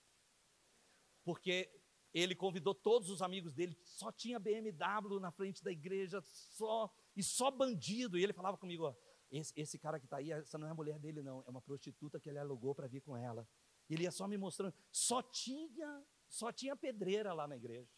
[1.24, 1.83] Porque
[2.14, 7.22] ele convidou todos os amigos dele, só tinha BMW na frente da igreja, só e
[7.24, 8.16] só bandido.
[8.16, 8.94] E ele falava comigo: ó,
[9.30, 11.60] esse, esse cara que está aí, essa não é a mulher dele, não, é uma
[11.60, 13.48] prostituta que ele alugou para vir com ela.
[13.90, 17.90] Ele ia só me mostrando, só tinha, só tinha pedreira lá na igreja,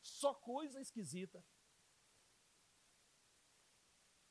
[0.00, 1.44] só coisa esquisita.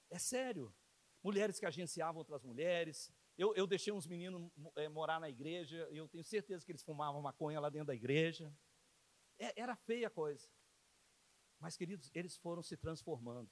[0.10, 0.74] É sério.
[1.22, 6.08] Mulheres que agenciavam outras mulheres, eu, eu deixei uns meninos é, morar na igreja, eu
[6.08, 8.54] tenho certeza que eles fumavam maconha lá dentro da igreja.
[9.40, 10.48] É, era feia a coisa.
[11.60, 13.50] Mas, queridos, eles foram se transformando.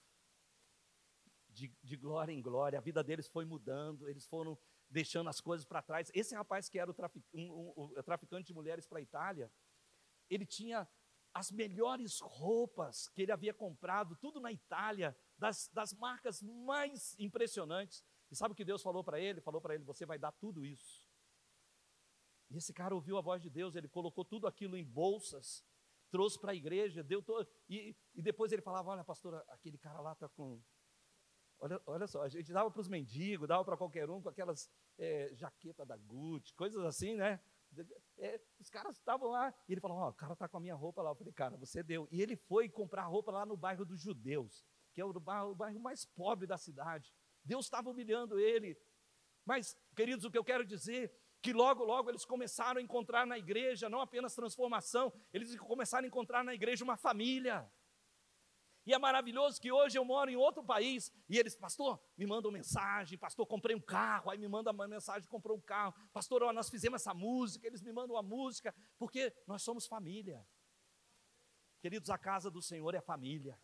[1.50, 4.58] De, de, glória em glória, a vida deles foi mudando, eles foram
[4.90, 6.10] deixando as coisas para trás.
[6.14, 9.52] Esse rapaz que era o, trafic, um, um, o traficante de mulheres para a Itália,
[10.30, 10.88] ele tinha
[11.34, 18.04] as melhores roupas que ele havia comprado, tudo na Itália, das, das marcas mais impressionantes.
[18.30, 19.42] E sabe o que Deus falou para ele?
[19.42, 21.06] Falou para ele: Você vai dar tudo isso.
[22.50, 25.64] E esse cara ouviu a voz de Deus, ele colocou tudo aquilo em bolsas,
[26.12, 27.48] trouxe para a igreja, deu todo.
[27.68, 30.62] E, e depois ele falava: Olha, pastor, aquele cara lá está com.
[31.58, 34.70] Olha, olha só, a gente dava para os mendigos, dava para qualquer um com aquelas
[34.98, 37.40] é, jaqueta da Gucci, coisas assim, né?
[38.18, 40.60] É, os caras estavam lá, e ele falou: Ó, oh, o cara está com a
[40.60, 41.12] minha roupa lá.
[41.12, 42.08] Eu falei: Cara, você deu.
[42.12, 45.56] E ele foi comprar roupa lá no bairro dos judeus, que é o bairro, o
[45.56, 47.14] bairro mais pobre da cidade.
[47.44, 48.78] Deus estava humilhando ele.
[49.46, 53.38] Mas, queridos, o que eu quero dizer que logo, logo eles começaram a encontrar na
[53.38, 57.70] igreja não apenas transformação, eles começaram a encontrar na igreja uma família.
[58.86, 62.52] E é maravilhoso que hoje eu moro em outro país e eles, pastor, me mandam
[62.52, 66.52] mensagem, pastor, comprei um carro, aí me manda uma mensagem, comprou um carro, pastor, ó,
[66.52, 70.46] nós fizemos essa música, eles me mandam uma música, porque nós somos família.
[71.80, 73.58] Queridos, a casa do Senhor é família,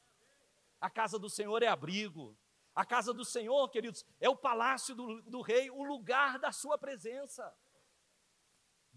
[0.80, 2.38] a casa do Senhor é abrigo,
[2.76, 6.78] a casa do Senhor, queridos, é o palácio do, do rei, o lugar da sua
[6.78, 7.52] presença.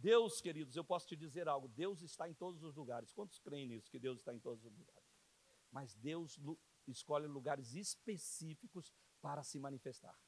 [0.01, 3.13] Deus, queridos, eu posso te dizer algo: Deus está em todos os lugares.
[3.13, 5.11] Quantos creem nisso, que Deus está em todos os lugares?
[5.71, 6.39] Mas Deus
[6.87, 10.19] escolhe lugares específicos para se manifestar.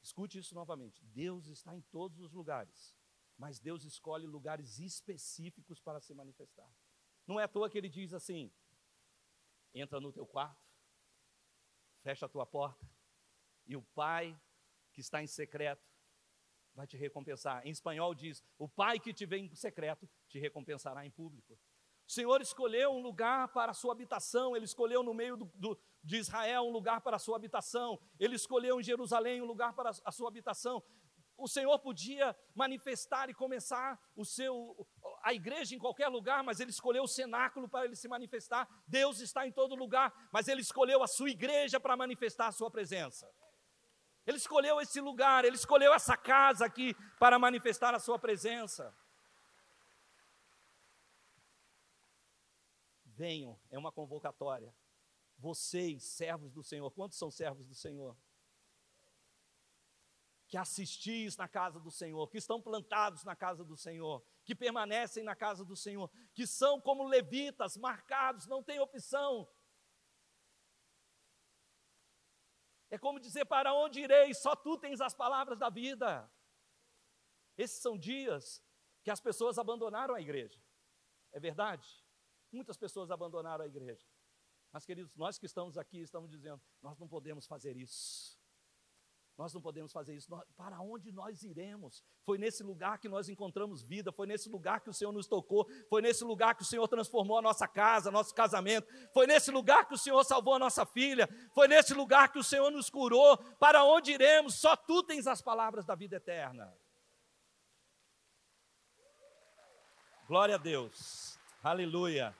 [0.00, 2.94] Escute isso novamente: Deus está em todos os lugares,
[3.36, 6.70] mas Deus escolhe lugares específicos para se manifestar.
[7.26, 8.52] Não é à toa que ele diz assim:
[9.74, 10.64] entra no teu quarto,
[12.02, 12.88] fecha a tua porta,
[13.66, 14.40] e o Pai
[14.92, 15.95] que está em secreto
[16.76, 17.66] vai te recompensar.
[17.66, 21.58] Em espanhol diz: O Pai que te vê em secreto te recompensará em público.
[22.06, 25.78] O Senhor escolheu um lugar para a sua habitação, Ele escolheu no meio do, do,
[26.04, 29.90] de Israel um lugar para a sua habitação, Ele escolheu em Jerusalém um lugar para
[30.04, 30.80] a sua habitação.
[31.36, 34.86] O Senhor podia manifestar e começar o seu,
[35.22, 38.68] a igreja em qualquer lugar, mas Ele escolheu o cenáculo para Ele se manifestar.
[38.86, 42.70] Deus está em todo lugar, mas Ele escolheu a sua igreja para manifestar a sua
[42.70, 43.28] presença.
[44.26, 48.92] Ele escolheu esse lugar, Ele escolheu essa casa aqui para manifestar a sua presença.
[53.04, 54.74] Venham, é uma convocatória.
[55.38, 58.16] Vocês, servos do Senhor, quantos são servos do Senhor?
[60.48, 65.24] que assistis na casa do Senhor, que estão plantados na casa do Senhor, que permanecem
[65.24, 69.48] na casa do Senhor, que são como levitas, marcados, não tem opção.
[72.90, 74.32] É como dizer: para onde irei?
[74.34, 76.30] Só tu tens as palavras da vida.
[77.56, 78.62] Esses são dias
[79.02, 80.60] que as pessoas abandonaram a igreja.
[81.32, 81.88] É verdade?
[82.52, 84.06] Muitas pessoas abandonaram a igreja.
[84.72, 88.38] Mas, queridos, nós que estamos aqui estamos dizendo: nós não podemos fazer isso.
[89.36, 90.28] Nós não podemos fazer isso.
[90.56, 92.02] Para onde nós iremos?
[92.24, 95.68] Foi nesse lugar que nós encontramos vida, foi nesse lugar que o Senhor nos tocou,
[95.90, 99.86] foi nesse lugar que o Senhor transformou a nossa casa, nosso casamento, foi nesse lugar
[99.86, 103.36] que o Senhor salvou a nossa filha, foi nesse lugar que o Senhor nos curou.
[103.58, 104.54] Para onde iremos?
[104.54, 106.72] Só tu tens as palavras da vida eterna.
[110.26, 111.38] Glória a Deus.
[111.62, 112.34] Aleluia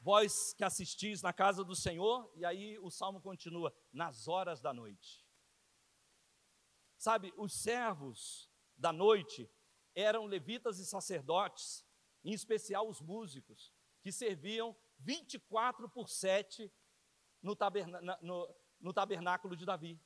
[0.00, 4.72] vós que assistis na casa do Senhor, e aí o salmo continua, nas horas da
[4.72, 5.26] noite.
[6.96, 9.50] Sabe, os servos da noite
[9.94, 11.84] eram levitas e sacerdotes,
[12.24, 16.72] em especial os músicos, que serviam 24 por 7
[17.42, 20.00] no, taberna, no, no tabernáculo de Davi.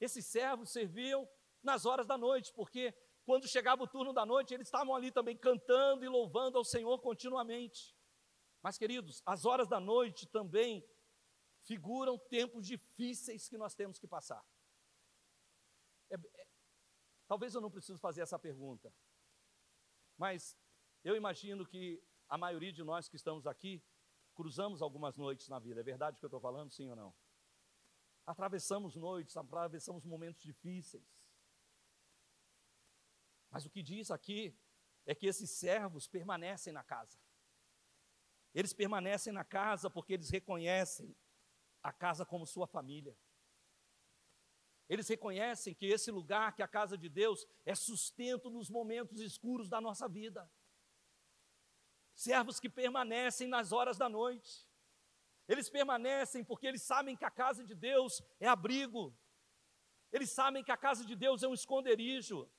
[0.00, 1.28] Esses servos serviam
[1.62, 2.94] nas horas da noite, porque
[3.24, 6.98] quando chegava o turno da noite, eles estavam ali também cantando e louvando ao Senhor
[7.00, 7.97] continuamente.
[8.62, 10.84] Mas, queridos, as horas da noite também
[11.62, 14.44] figuram tempos difíceis que nós temos que passar.
[16.10, 16.46] É, é,
[17.26, 18.92] talvez eu não precise fazer essa pergunta,
[20.16, 20.56] mas
[21.04, 23.82] eu imagino que a maioria de nós que estamos aqui
[24.34, 25.80] cruzamos algumas noites na vida.
[25.80, 27.14] É verdade o que eu estou falando, sim ou não?
[28.24, 31.06] Atravessamos noites, atravessamos momentos difíceis.
[33.50, 34.56] Mas o que diz aqui
[35.06, 37.18] é que esses servos permanecem na casa.
[38.54, 41.14] Eles permanecem na casa porque eles reconhecem
[41.82, 43.16] a casa como sua família.
[44.88, 49.20] Eles reconhecem que esse lugar, que é a casa de Deus, é sustento nos momentos
[49.20, 50.50] escuros da nossa vida.
[52.14, 54.66] Servos que permanecem nas horas da noite.
[55.46, 59.16] Eles permanecem porque eles sabem que a casa de Deus é abrigo.
[60.10, 62.50] Eles sabem que a casa de Deus é um esconderijo.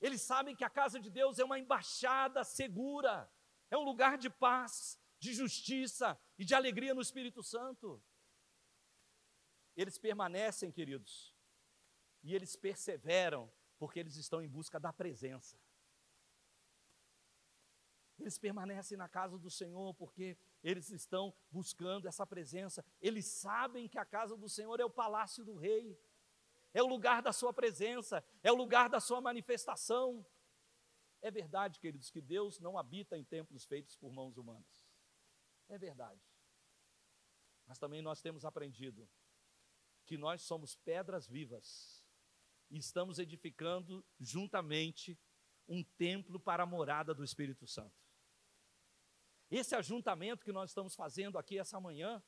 [0.00, 3.30] Eles sabem que a casa de Deus é uma embaixada segura.
[3.70, 8.02] É um lugar de paz, de justiça e de alegria no Espírito Santo.
[9.76, 11.34] Eles permanecem, queridos,
[12.22, 15.58] e eles perseveram, porque eles estão em busca da presença.
[18.18, 22.84] Eles permanecem na casa do Senhor porque eles estão buscando essa presença.
[23.00, 25.98] Eles sabem que a casa do Senhor é o palácio do rei,
[26.72, 30.24] é o lugar da sua presença, é o lugar da sua manifestação.
[31.20, 34.75] É verdade, queridos, que Deus não habita em templos feitos por mãos humanas.
[35.68, 36.20] É verdade.
[37.66, 39.08] Mas também nós temos aprendido
[40.04, 42.04] que nós somos pedras vivas
[42.70, 45.18] e estamos edificando juntamente
[45.68, 47.94] um templo para a morada do Espírito Santo.
[49.50, 52.22] Esse ajuntamento que nós estamos fazendo aqui essa manhã,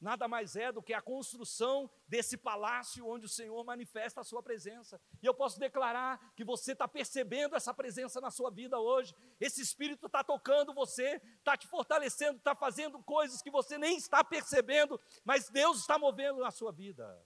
[0.00, 4.42] nada mais é do que a construção desse palácio onde o Senhor manifesta a sua
[4.42, 5.00] presença.
[5.22, 9.14] E eu posso declarar que você está percebendo essa presença na sua vida hoje.
[9.38, 14.24] Esse Espírito está tocando você, está te fortalecendo, está fazendo coisas que você nem está
[14.24, 17.22] percebendo, mas Deus está movendo na sua vida.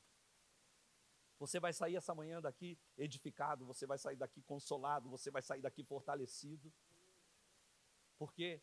[1.38, 5.60] Você vai sair essa manhã daqui edificado, você vai sair daqui consolado, você vai sair
[5.60, 6.72] daqui fortalecido.
[8.16, 8.62] Por quê?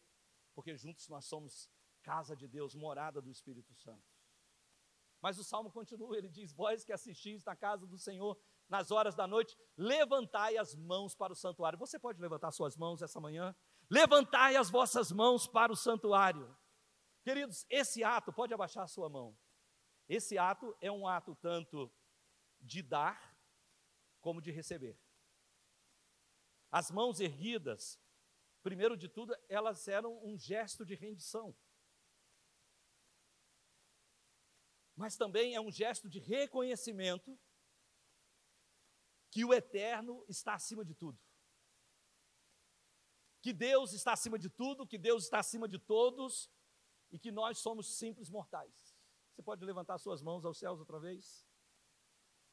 [0.53, 1.69] Porque juntos nós somos
[2.01, 4.03] casa de Deus, morada do Espírito Santo.
[5.21, 8.37] Mas o salmo continua, ele diz: Vós que assistis na casa do Senhor
[8.71, 11.77] nas horas da noite, levantai as mãos para o santuário.
[11.77, 13.53] Você pode levantar suas mãos essa manhã?
[13.89, 16.57] Levantai as vossas mãos para o santuário.
[17.21, 19.37] Queridos, esse ato, pode abaixar a sua mão.
[20.07, 21.91] Esse ato é um ato tanto
[22.61, 23.37] de dar
[24.21, 24.97] como de receber.
[26.71, 27.99] As mãos erguidas,
[28.63, 31.53] primeiro de tudo, elas eram um gesto de rendição.
[34.95, 37.39] Mas também é um gesto de reconhecimento
[39.29, 41.19] que o eterno está acima de tudo.
[43.41, 46.51] Que Deus está acima de tudo, que Deus está acima de todos
[47.09, 48.95] e que nós somos simples mortais.
[49.31, 51.47] Você pode levantar suas mãos aos céus outra vez?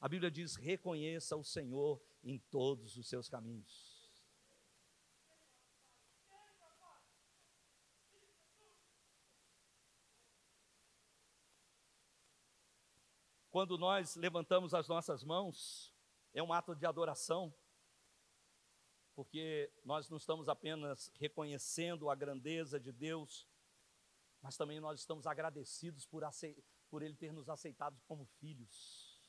[0.01, 3.88] A Bíblia diz: reconheça o Senhor em todos os seus caminhos.
[13.59, 15.93] Quando nós levantamos as nossas mãos,
[16.33, 17.53] é um ato de adoração,
[19.17, 23.49] porque nós não estamos apenas reconhecendo a grandeza de Deus,
[24.41, 26.23] mas também nós estamos agradecidos por,
[26.89, 29.21] por Ele ter nos aceitado como filhos.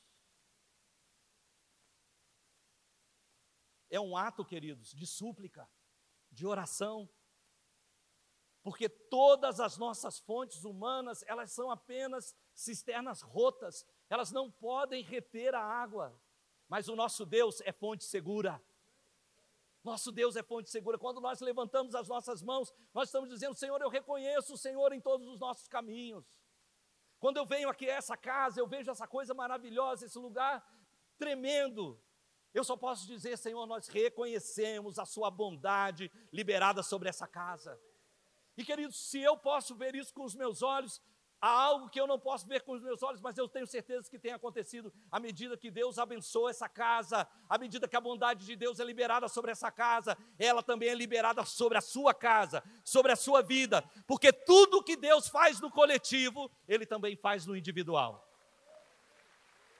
[3.90, 5.68] é um ato, queridos, de súplica,
[6.30, 7.10] de oração.
[8.62, 15.54] Porque todas as nossas fontes humanas, elas são apenas cisternas rotas, elas não podem reter
[15.54, 16.14] a água.
[16.68, 18.62] Mas o nosso Deus é fonte segura.
[19.82, 20.98] Nosso Deus é fonte segura.
[20.98, 25.00] Quando nós levantamos as nossas mãos, nós estamos dizendo: Senhor, eu reconheço o Senhor em
[25.00, 26.38] todos os nossos caminhos.
[27.18, 30.66] Quando eu venho aqui a essa casa, eu vejo essa coisa maravilhosa, esse lugar
[31.18, 32.00] tremendo,
[32.52, 37.78] eu só posso dizer, Senhor, nós reconhecemos a Sua bondade liberada sobre essa casa.
[38.56, 41.00] E queridos, se eu posso ver isso com os meus olhos,
[41.40, 44.10] há algo que eu não posso ver com os meus olhos, mas eu tenho certeza
[44.10, 48.44] que tem acontecido à medida que Deus abençoa essa casa, à medida que a bondade
[48.44, 52.62] de Deus é liberada sobre essa casa, ela também é liberada sobre a sua casa,
[52.84, 57.56] sobre a sua vida, porque tudo que Deus faz no coletivo, Ele também faz no
[57.56, 58.26] individual.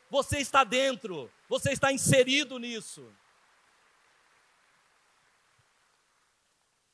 [0.09, 3.15] Você está dentro, você está inserido nisso.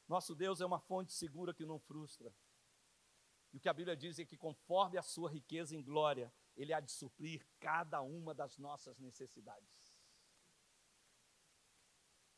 [0.08, 2.32] Nosso Deus é uma fonte segura que não frustra.
[3.56, 6.74] E o que a Bíblia diz é que, conforme a sua riqueza em glória, Ele
[6.74, 9.96] há de suprir cada uma das nossas necessidades.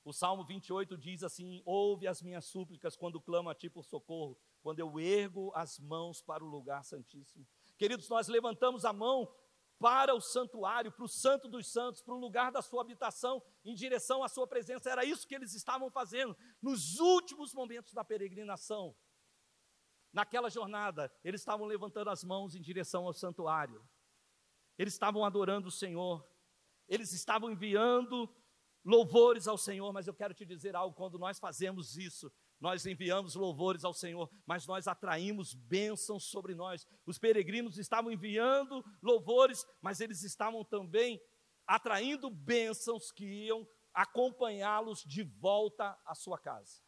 [0.04, 4.38] O Salmo 28 diz assim: Ouve as minhas súplicas quando clamo a Ti por socorro,
[4.62, 7.44] quando eu ergo as mãos para o lugar santíssimo.
[7.76, 9.28] Queridos, nós levantamos a mão
[9.76, 13.74] para o santuário, para o santo dos santos, para o lugar da sua habitação, em
[13.74, 14.88] direção à sua presença.
[14.88, 18.94] Era isso que eles estavam fazendo nos últimos momentos da peregrinação.
[20.12, 23.86] Naquela jornada, eles estavam levantando as mãos em direção ao santuário.
[24.78, 26.26] Eles estavam adorando o Senhor.
[26.88, 28.28] Eles estavam enviando
[28.84, 33.34] louvores ao Senhor, mas eu quero te dizer algo: quando nós fazemos isso, nós enviamos
[33.34, 36.86] louvores ao Senhor, mas nós atraímos bênçãos sobre nós.
[37.06, 41.20] Os peregrinos estavam enviando louvores, mas eles estavam também
[41.66, 46.82] atraindo bênçãos que iam acompanhá-los de volta à sua casa.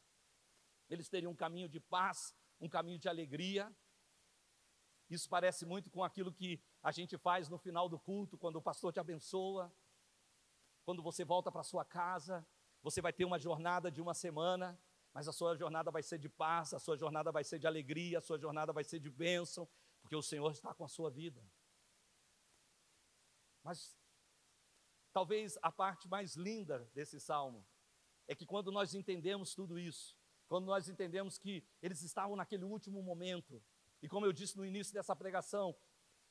[0.88, 3.74] Eles teriam um caminho de paz, um caminho de alegria.
[5.08, 8.62] Isso parece muito com aquilo que a gente faz no final do culto, quando o
[8.62, 9.72] pastor te abençoa,
[10.84, 12.46] quando você volta para sua casa,
[12.82, 14.80] você vai ter uma jornada de uma semana,
[15.12, 18.18] mas a sua jornada vai ser de paz, a sua jornada vai ser de alegria,
[18.18, 19.68] a sua jornada vai ser de bênção,
[20.00, 21.44] porque o Senhor está com a sua vida.
[23.62, 23.96] Mas
[25.12, 27.66] talvez a parte mais linda desse salmo
[28.28, 30.16] é que quando nós entendemos tudo isso,
[30.50, 33.62] quando nós entendemos que eles estavam naquele último momento,
[34.02, 35.76] e como eu disse no início dessa pregação,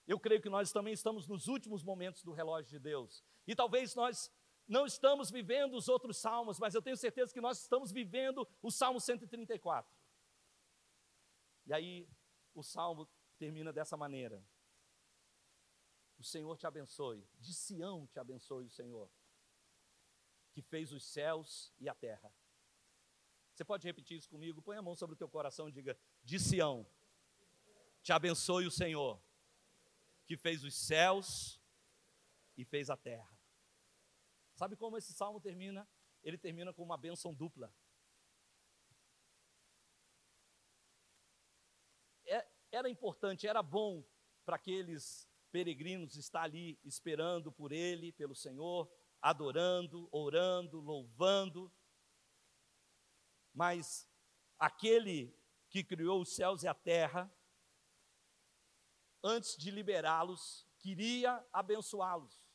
[0.06, 3.24] eu creio que nós também estamos nos últimos momentos do relógio de Deus.
[3.48, 4.30] E talvez nós
[4.68, 8.70] não estamos vivendo os outros salmos, mas eu tenho certeza que nós estamos vivendo o
[8.70, 9.90] Salmo 134.
[11.68, 12.10] E aí,
[12.54, 14.46] o salmo termina dessa maneira:
[16.18, 19.10] O Senhor te abençoe, de Sião te abençoe o Senhor,
[20.52, 22.34] que fez os céus e a terra.
[23.60, 24.62] Você pode repetir isso comigo?
[24.62, 26.88] Põe a mão sobre o teu coração e diga: De Sião
[28.02, 29.22] te abençoe o Senhor,
[30.26, 31.62] que fez os céus
[32.56, 33.30] e fez a terra.
[34.56, 35.86] Sabe como esse salmo termina?
[36.24, 37.70] Ele termina com uma bênção dupla.
[42.28, 44.06] É, era importante, era bom
[44.46, 48.90] para aqueles peregrinos estar ali esperando por ele, pelo Senhor,
[49.22, 51.70] adorando, orando, louvando.
[53.54, 54.08] Mas
[54.58, 55.36] aquele
[55.70, 57.32] que criou os céus e a terra,
[59.24, 62.48] antes de liberá-los, queria abençoá-los.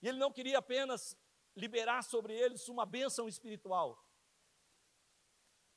[0.00, 1.16] E ele não queria apenas
[1.54, 4.02] liberar sobre eles uma bênção espiritual.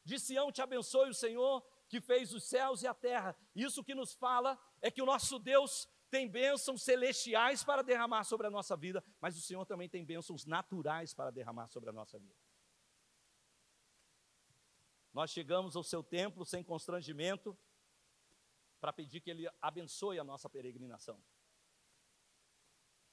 [0.03, 3.36] De Sião te abençoe o Senhor que fez os céus e a terra.
[3.55, 8.47] Isso que nos fala é que o nosso Deus tem bênçãos celestiais para derramar sobre
[8.47, 12.18] a nossa vida, mas o Senhor também tem bênçãos naturais para derramar sobre a nossa
[12.18, 12.36] vida.
[15.16, 17.57] Nós chegamos ao seu templo sem constrangimento
[18.82, 21.24] para pedir que Ele abençoe a nossa peregrinação.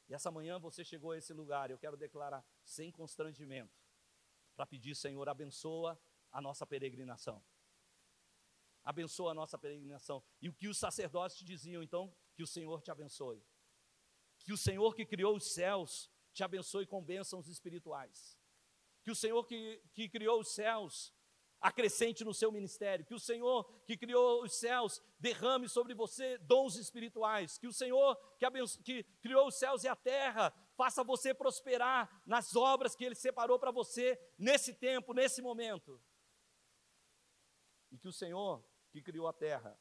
[0.08, 3.80] E essa manhã você chegou a esse lugar, eu quero declarar sem constrangimento,
[4.56, 5.96] para pedir, Senhor, abençoa
[6.32, 7.40] a nossa peregrinação.
[8.82, 10.24] Abençoa a nossa peregrinação.
[10.40, 13.46] E o que os sacerdotes te diziam, então, que o Senhor te abençoe.
[14.40, 18.36] Que o Senhor que criou os céus te abençoe com bênçãos espirituais.
[19.04, 21.14] Que o Senhor que, que criou os céus
[21.62, 26.76] acrescente no seu ministério, que o Senhor que criou os céus derrame sobre você dons
[26.76, 28.50] espirituais, que o Senhor que,
[28.82, 33.58] que criou os céus e a terra faça você prosperar nas obras que Ele separou
[33.58, 36.02] para você nesse tempo, nesse momento.
[37.92, 39.78] E que o Senhor que criou a terra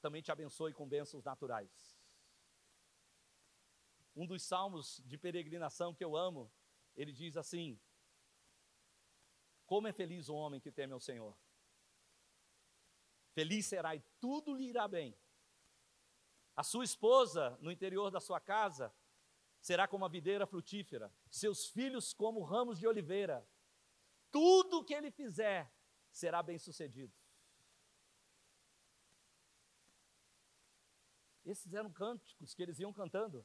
[0.00, 1.98] também te abençoe com bênçãos naturais.
[4.14, 6.52] Um dos salmos de peregrinação que eu amo,
[6.94, 7.80] ele diz assim:
[9.66, 11.36] como é feliz o homem que teme ao Senhor.
[13.32, 15.16] Feliz será e tudo lhe irá bem.
[16.54, 18.94] A sua esposa no interior da sua casa
[19.60, 23.46] será como a videira frutífera, seus filhos como ramos de oliveira.
[24.30, 25.72] Tudo que ele fizer
[26.12, 27.12] será bem sucedido.
[31.44, 33.44] Esses eram cânticos que eles iam cantando.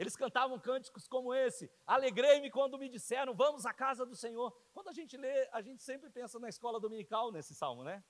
[0.00, 4.50] Eles cantavam cânticos como esse: Alegrei-me quando me disseram, vamos à casa do Senhor.
[4.72, 8.02] Quando a gente lê, a gente sempre pensa na escola dominical nesse salmo, né?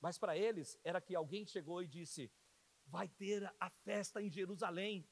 [0.00, 2.32] Mas para eles era que alguém chegou e disse:
[2.86, 5.06] Vai ter a festa em Jerusalém.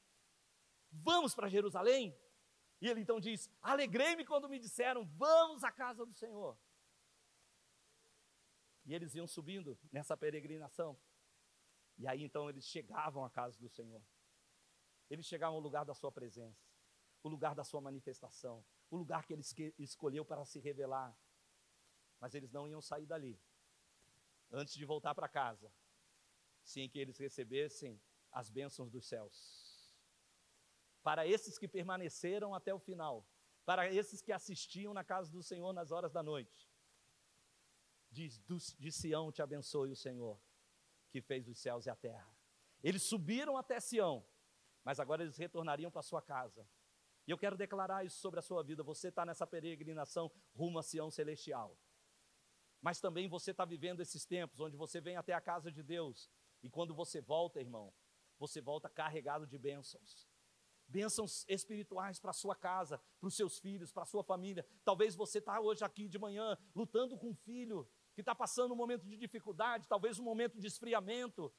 [0.91, 2.19] Vamos para Jerusalém?
[2.81, 6.57] E ele então diz: Alegrei-me quando me disseram, vamos à casa do Senhor.
[8.85, 10.99] E eles iam subindo nessa peregrinação.
[11.95, 14.01] E aí então eles chegavam à casa do Senhor.
[15.09, 16.67] Eles chegavam ao lugar da sua presença,
[17.23, 19.43] o lugar da sua manifestação, o lugar que ele
[19.77, 21.15] escolheu para se revelar.
[22.19, 23.39] Mas eles não iam sair dali
[24.51, 25.71] antes de voltar para casa,
[26.63, 28.01] sem que eles recebessem
[28.31, 29.93] as bênçãos dos céus.
[31.03, 33.27] Para esses que permaneceram até o final,
[33.65, 36.69] para esses que assistiam na casa do Senhor nas horas da noite,
[38.09, 38.41] diz:
[38.79, 40.39] de Sião te abençoe o Senhor,
[41.09, 42.35] que fez os céus e a terra.
[42.83, 44.25] Eles subiram até Sião,
[44.85, 46.65] mas agora eles retornariam para sua casa.
[47.27, 48.83] E eu quero declarar isso sobre a sua vida.
[48.83, 51.75] Você está nessa peregrinação rumo a Sião Celestial.
[52.79, 56.29] Mas também você está vivendo esses tempos onde você vem até a casa de Deus.
[56.61, 57.91] E quando você volta, irmão,
[58.37, 60.29] você volta carregado de bênçãos.
[60.87, 64.63] bênçãos espirituais para a sua casa, para os seus filhos, para a sua família.
[64.83, 68.77] Talvez você está hoje aqui de manhã lutando com um filho que está passando um
[68.77, 71.51] momento de dificuldade, talvez um momento de esfriamento.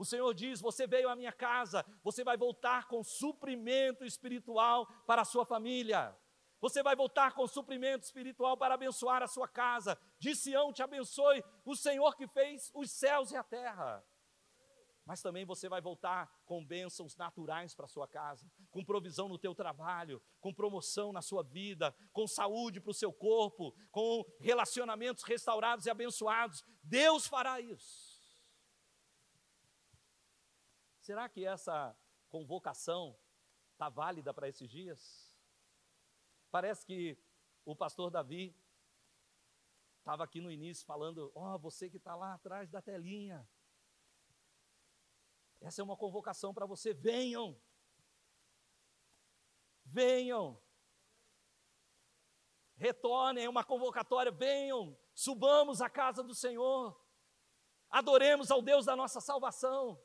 [0.00, 5.20] O Senhor diz: Você veio à minha casa, você vai voltar com suprimento espiritual para
[5.20, 6.16] a sua família.
[6.58, 9.98] Você vai voltar com suprimento espiritual para abençoar a sua casa.
[10.18, 14.02] De Sião te abençoe o Senhor que fez os céus e a terra
[15.10, 19.36] mas também você vai voltar com bênçãos naturais para a sua casa, com provisão no
[19.36, 25.24] teu trabalho, com promoção na sua vida, com saúde para o seu corpo, com relacionamentos
[25.24, 26.62] restaurados e abençoados.
[26.84, 28.09] Deus fará isso.
[31.00, 31.96] Será que essa
[32.28, 33.18] convocação
[33.72, 35.34] está válida para esses dias?
[36.50, 37.18] Parece que
[37.64, 38.54] o pastor Davi
[39.98, 43.48] estava aqui no início falando: Ó, oh, você que está lá atrás da telinha,
[45.60, 46.92] essa é uma convocação para você.
[46.92, 47.60] Venham.
[49.84, 50.60] Venham.
[52.76, 54.32] Retornem, é uma convocatória.
[54.32, 54.98] Venham.
[55.14, 56.98] Subamos à casa do Senhor.
[57.90, 60.00] Adoremos ao Deus da nossa salvação.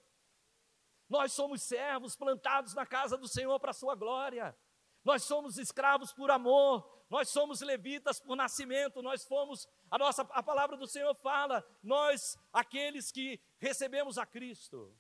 [1.10, 4.58] Nós somos servos plantados na casa do Senhor para a sua glória.
[5.03, 10.41] Nós somos escravos por amor, nós somos levitas por nascimento, nós fomos, a nossa a
[10.41, 14.97] palavra do Senhor fala, nós aqueles que recebemos a Cristo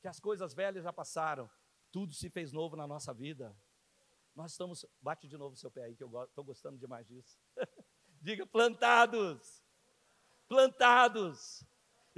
[0.00, 1.48] que as coisas velhas já passaram,
[1.92, 3.54] tudo se fez novo na nossa vida.
[4.34, 7.38] Nós estamos, bate de novo o seu pé aí, que eu estou gostando demais disso.
[8.22, 9.62] Diga, plantados,
[10.48, 11.64] plantados.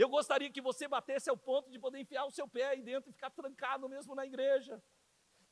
[0.03, 3.09] Eu gostaria que você batesse ao ponto de poder enfiar o seu pé aí dentro
[3.09, 4.83] e ficar trancado mesmo na igreja.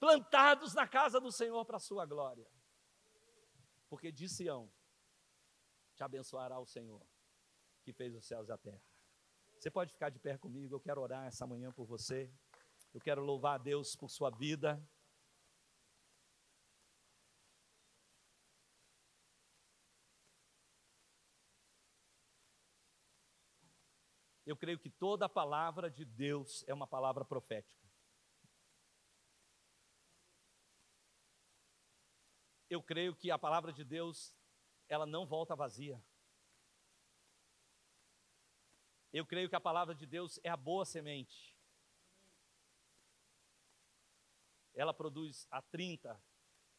[0.01, 2.51] Plantados na casa do Senhor para a sua glória.
[3.89, 4.69] Porque de Sião
[5.95, 7.01] te abençoará o Senhor,
[7.85, 8.83] que fez os céus e a terra.
[9.57, 12.29] Você pode ficar de pé comigo, eu quero orar essa manhã por você.
[12.93, 14.83] Eu quero louvar a Deus por sua vida.
[24.51, 27.89] Eu creio que toda a palavra de Deus é uma palavra profética.
[32.69, 34.35] Eu creio que a palavra de Deus,
[34.89, 36.05] ela não volta vazia.
[39.13, 41.57] Eu creio que a palavra de Deus é a boa semente.
[44.75, 46.21] Ela produz a 30,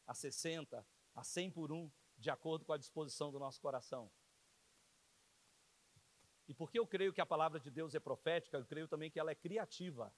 [0.06, 4.12] a 60, a 100 por um, de acordo com a disposição do nosso coração.
[6.52, 9.18] E porque eu creio que a palavra de Deus é profética, eu creio também que
[9.18, 10.14] ela é criativa.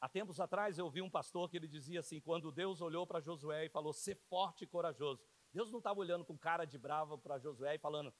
[0.00, 3.20] Há tempos atrás eu ouvi um pastor que ele dizia assim: quando Deus olhou para
[3.20, 5.22] Josué e falou, ser forte e corajoso.
[5.52, 8.10] Deus não estava olhando com cara de brava para Josué e falando: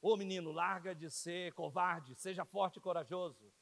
[0.00, 3.54] Ô menino, larga de ser covarde, seja forte e corajoso.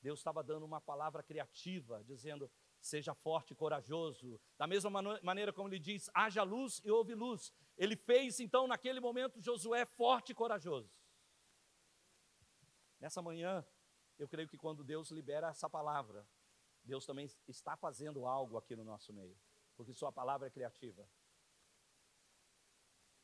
[0.00, 2.48] Deus estava dando uma palavra criativa, dizendo:
[2.84, 4.38] seja forte e corajoso.
[4.58, 4.90] Da mesma
[5.22, 7.52] maneira como ele diz: haja luz e houve luz.
[7.78, 10.92] Ele fez então, naquele momento, Josué forte e corajoso.
[13.00, 13.66] Nessa manhã,
[14.18, 16.28] eu creio que quando Deus libera essa palavra,
[16.84, 19.36] Deus também está fazendo algo aqui no nosso meio,
[19.76, 21.08] porque Sua palavra é criativa.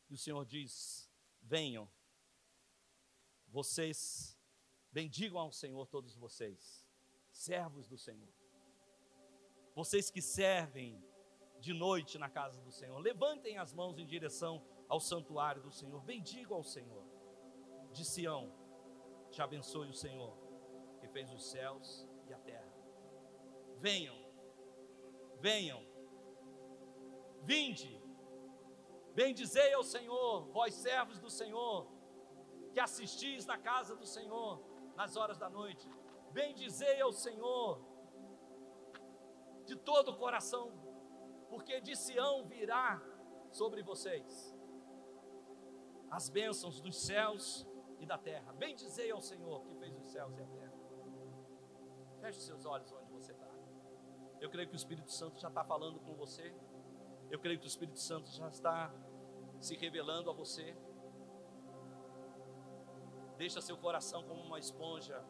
[0.09, 1.07] E o Senhor diz:
[1.39, 1.87] venham,
[3.47, 4.35] vocês,
[4.91, 6.83] bendigam ao Senhor todos vocês,
[7.31, 8.40] servos do Senhor.
[9.73, 11.03] Vocês que servem
[11.59, 16.01] de noite na casa do Senhor, levantem as mãos em direção ao santuário do Senhor,
[16.01, 17.05] bendigam ao Senhor.
[17.91, 18.51] De Sião,
[19.29, 20.35] te abençoe o Senhor,
[20.99, 22.73] que fez os céus e a terra.
[23.77, 24.17] Venham,
[25.39, 25.85] venham,
[27.43, 28.01] vinde,
[29.13, 31.85] Bendizei ao Senhor, vós servos do Senhor,
[32.71, 34.63] que assistis na casa do Senhor
[34.95, 35.87] nas horas da noite.
[36.31, 37.81] Bendizei ao Senhor
[39.71, 40.69] de todo o coração,
[41.49, 43.01] porque de Sião virá
[43.49, 44.53] sobre vocês
[46.09, 47.65] as bênçãos dos céus
[47.97, 48.51] e da terra.
[48.51, 50.73] Bendizei ao Senhor que fez os céus e a terra.
[52.19, 53.47] Feche seus olhos onde você está.
[54.41, 56.53] Eu creio que o Espírito Santo já está falando com você.
[57.29, 58.93] Eu creio que o Espírito Santo já está
[59.61, 60.75] se revelando a você.
[63.37, 65.23] Deixa seu coração como uma esponja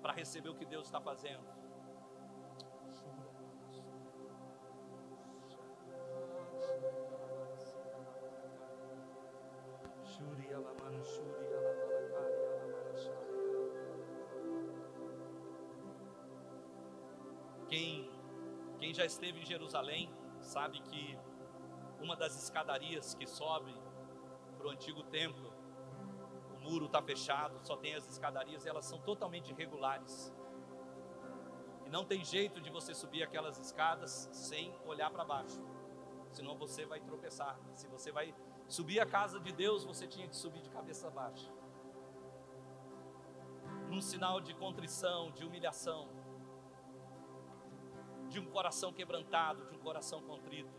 [0.00, 1.57] para receber o que Deus está fazendo.
[18.88, 20.10] Quem já esteve em Jerusalém
[20.40, 21.18] sabe que
[22.00, 23.74] uma das escadarias que sobe
[24.56, 25.52] para o antigo templo,
[26.56, 30.34] o muro está fechado, só tem as escadarias, elas são totalmente irregulares.
[31.84, 35.62] E não tem jeito de você subir aquelas escadas sem olhar para baixo.
[36.32, 37.60] Senão você vai tropeçar.
[37.74, 38.34] Se você vai
[38.66, 41.52] subir a casa de Deus, você tinha que subir de cabeça baixa.
[43.90, 46.08] Num sinal de contrição, de humilhação,
[48.28, 50.72] de um coração quebrantado, de um coração contrito.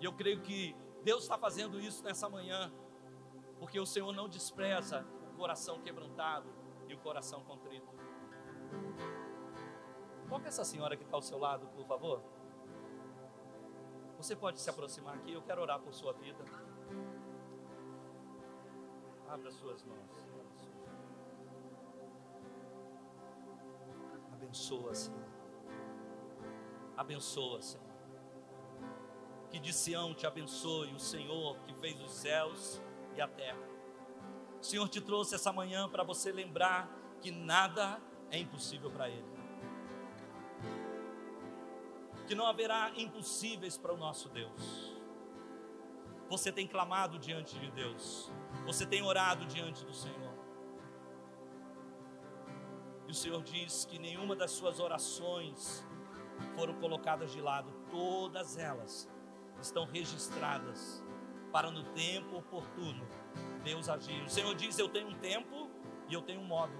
[0.00, 2.72] E eu creio que Deus está fazendo isso nessa manhã,
[3.58, 6.48] porque o Senhor não despreza o coração quebrantado
[6.88, 7.88] e o coração contrito.
[10.28, 12.22] Coloca essa senhora que está ao seu lado, por favor.
[14.16, 16.44] Você pode se aproximar aqui, eu quero orar por sua vida.
[19.28, 20.22] Abra suas mãos.
[24.32, 25.41] Abençoa, Senhor.
[26.96, 27.86] Abençoa, Senhor.
[29.50, 32.80] Que de Sião te abençoe o Senhor que fez os céus
[33.14, 33.68] e a terra.
[34.60, 36.88] O Senhor te trouxe essa manhã para você lembrar
[37.20, 39.32] que nada é impossível para Ele.
[42.26, 44.92] Que não haverá impossíveis para o nosso Deus.
[46.28, 48.32] Você tem clamado diante de Deus,
[48.64, 50.32] você tem orado diante do Senhor.
[53.06, 55.86] E o Senhor diz que nenhuma das suas orações
[56.54, 59.08] foram colocadas de lado, todas elas
[59.60, 61.02] estão registradas
[61.52, 63.06] para no tempo oportuno
[63.62, 64.22] Deus agir.
[64.24, 65.70] O Senhor diz: Eu tenho um tempo
[66.08, 66.72] e eu tenho um modo.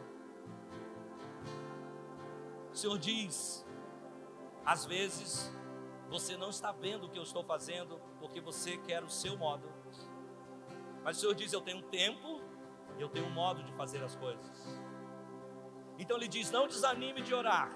[2.72, 3.66] O Senhor diz:
[4.64, 5.52] Às vezes
[6.08, 9.68] você não está vendo o que eu estou fazendo porque você quer o seu modo.
[11.02, 12.40] Mas o Senhor diz: Eu tenho um tempo
[12.98, 14.80] e eu tenho um modo de fazer as coisas.
[15.98, 17.70] Então ele diz: Não desanime de orar,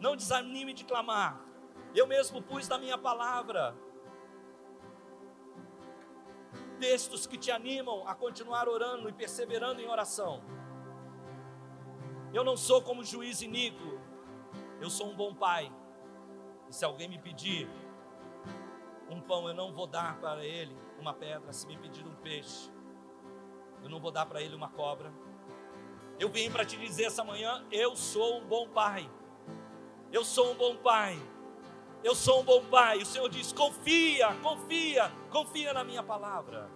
[0.00, 1.40] não desanime de clamar.
[1.94, 3.74] Eu mesmo pus na minha palavra
[6.78, 10.42] textos que te animam a continuar orando e perseverando em oração.
[12.32, 14.00] Eu não sou como juiz iníquo,
[14.80, 15.72] eu sou um bom pai.
[16.68, 17.68] E se alguém me pedir
[19.10, 21.52] um pão, eu não vou dar para ele uma pedra.
[21.52, 22.70] Se me pedir um peixe,
[23.82, 25.12] eu não vou dar para ele uma cobra.
[26.18, 29.10] Eu vim para te dizer essa manhã: eu sou um bom pai.
[30.10, 31.18] Eu sou um bom pai.
[32.02, 32.98] Eu sou um bom pai.
[32.98, 36.70] O Senhor diz: confia, confia, confia na minha palavra.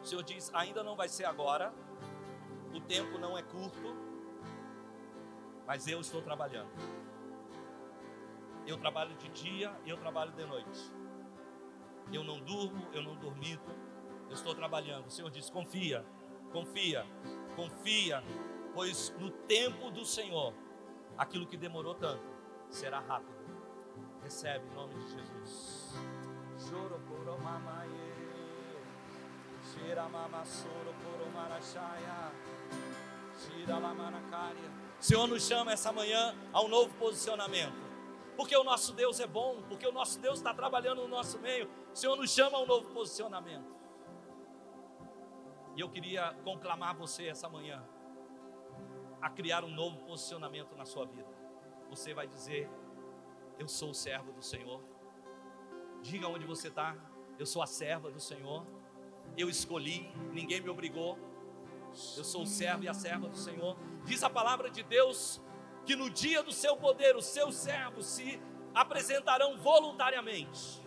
[0.00, 1.72] O Senhor diz: ainda não vai ser agora,
[2.72, 3.96] o tempo não é curto,
[5.66, 6.70] mas eu estou trabalhando.
[8.64, 10.92] Eu trabalho de dia e eu trabalho de noite.
[12.12, 13.70] Eu não durmo, eu não dormito,
[14.28, 15.06] eu estou trabalhando.
[15.06, 16.04] O Senhor diz: confia,
[16.52, 17.04] confia,
[17.56, 18.22] confia,
[18.72, 20.52] pois no tempo do Senhor,
[21.22, 22.22] aquilo que demorou tanto
[22.68, 23.32] será rápido.
[24.22, 25.94] Recebe em nome de Jesus.
[26.58, 28.12] Choro por mamaie.
[29.72, 32.32] Shira mama soro por marachaya.
[33.38, 34.70] Shira lamanacaria.
[35.00, 37.80] O Senhor nos chama essa manhã a um novo posicionamento.
[38.36, 41.68] Porque o nosso Deus é bom, porque o nosso Deus está trabalhando no nosso meio.
[41.92, 43.72] O Senhor nos chama a um novo posicionamento.
[45.76, 47.82] E eu queria conclamar você essa manhã
[49.22, 51.42] a criar um novo posicionamento na sua vida
[51.92, 52.70] você vai dizer:
[53.58, 54.82] Eu sou o servo do Senhor.
[56.00, 56.96] Diga onde você está.
[57.38, 58.66] Eu sou a serva do Senhor.
[59.36, 61.18] Eu escolhi, ninguém me obrigou.
[62.16, 63.76] Eu sou o servo e a serva do Senhor.
[64.04, 65.40] Diz a palavra de Deus
[65.84, 68.40] que no dia do seu poder, os seus servos se
[68.74, 70.80] apresentarão voluntariamente.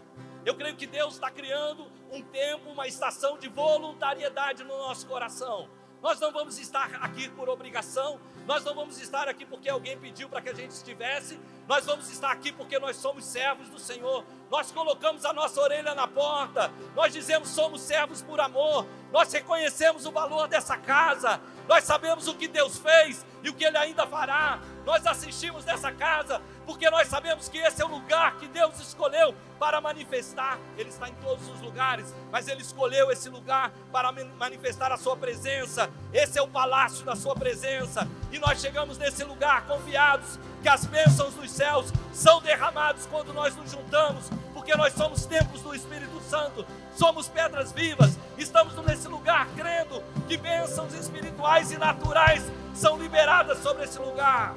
[0.43, 5.69] Eu creio que Deus está criando um tempo, uma estação de voluntariedade no nosso coração.
[6.05, 10.29] Nós não vamos estar aqui por obrigação, nós não vamos estar aqui porque alguém pediu
[10.29, 14.23] para que a gente estivesse, nós vamos estar aqui porque nós somos servos do Senhor.
[14.51, 20.05] Nós colocamos a nossa orelha na porta, nós dizemos somos servos por amor, nós reconhecemos
[20.05, 24.05] o valor dessa casa, nós sabemos o que Deus fez e o que Ele ainda
[24.05, 24.61] fará.
[24.85, 29.35] Nós assistimos nessa casa porque nós sabemos que esse é o lugar que Deus escolheu
[29.59, 30.57] para manifestar.
[30.77, 35.15] Ele está em todos os lugares, mas Ele escolheu esse lugar para manifestar a Sua
[35.15, 35.89] presença.
[36.11, 40.85] Esse é o palácio da Sua presença, e nós chegamos nesse lugar confiados que as
[40.85, 46.19] bênçãos dos céus são derramadas quando nós nos juntamos, porque nós somos templos do Espírito
[46.21, 52.43] Santo, somos pedras vivas, estamos nesse lugar crendo que bênçãos espirituais e naturais
[52.73, 54.55] são liberadas sobre esse lugar.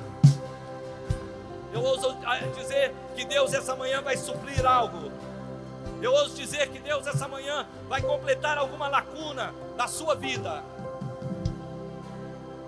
[1.73, 2.17] Eu ouso
[2.57, 5.11] dizer que Deus essa manhã vai suprir algo.
[6.01, 10.63] Eu ouso dizer que Deus essa manhã vai completar alguma lacuna da sua vida.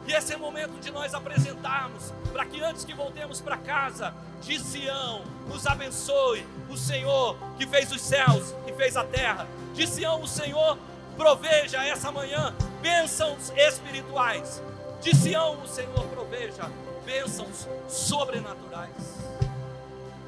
[0.06, 4.12] E esse é o momento de nós apresentarmos, para que antes que voltemos para casa,
[4.42, 9.46] de Sião, nos abençoe o Senhor que fez os céus e fez a terra.
[9.74, 10.76] De Sião, o Senhor
[11.16, 14.62] proveja essa manhã bênçãos espirituais.
[15.00, 16.64] De Sião o Senhor proveja
[17.04, 19.18] bênçãos sobrenaturais.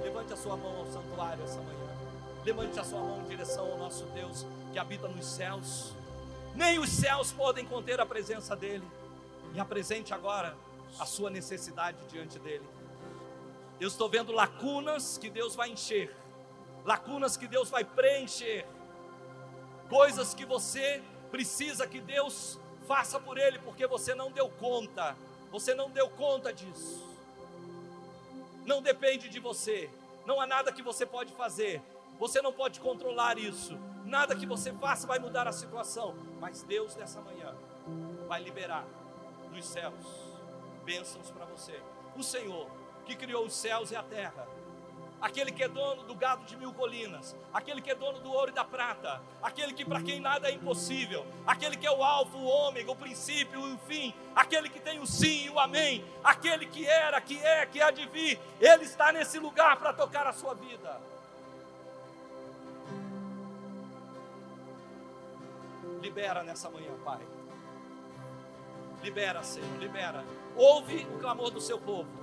[0.02, 1.78] Levante a sua mão ao santuário essa manhã.
[2.44, 5.92] Levante a sua mão em direção ao nosso Deus que habita nos céus.
[6.54, 8.86] Nem os céus podem conter a presença dEle.
[9.54, 10.56] E apresente agora
[10.98, 12.66] a sua necessidade diante dEle.
[13.80, 16.14] Eu estou vendo lacunas que Deus vai encher,
[16.84, 18.64] lacunas que Deus vai preencher,
[19.88, 25.16] coisas que você precisa que Deus faça por Ele, porque você não deu conta,
[25.52, 27.06] você não deu conta disso.
[28.64, 29.90] Não depende de você,
[30.24, 31.82] não há nada que você pode fazer,
[32.18, 36.96] você não pode controlar isso, nada que você faça vai mudar a situação, mas Deus
[36.96, 37.54] nessa manhã
[38.26, 38.86] vai liberar
[39.52, 39.94] dos céus
[40.84, 41.78] bênçãos para você.
[42.16, 42.66] O Senhor
[43.04, 44.46] que criou os céus e a terra,
[45.22, 48.50] aquele que é dono do gado de mil colinas, aquele que é dono do ouro
[48.50, 52.36] e da prata, aquele que para quem nada é impossível, aquele que é o alfa,
[52.36, 56.04] o ômega, o princípio e o fim, aquele que tem o sim e o amém,
[56.24, 60.26] aquele que era, que é, que há de vir, ele está nesse lugar para tocar
[60.26, 61.00] a sua vida.
[66.00, 67.20] Libera nessa manhã, Pai.
[69.04, 70.24] Libera, Senhor, libera.
[70.56, 72.21] Ouve o clamor do seu povo.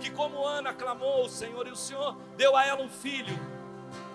[0.00, 3.36] Que como Ana clamou o Senhor e o Senhor deu a ela um filho.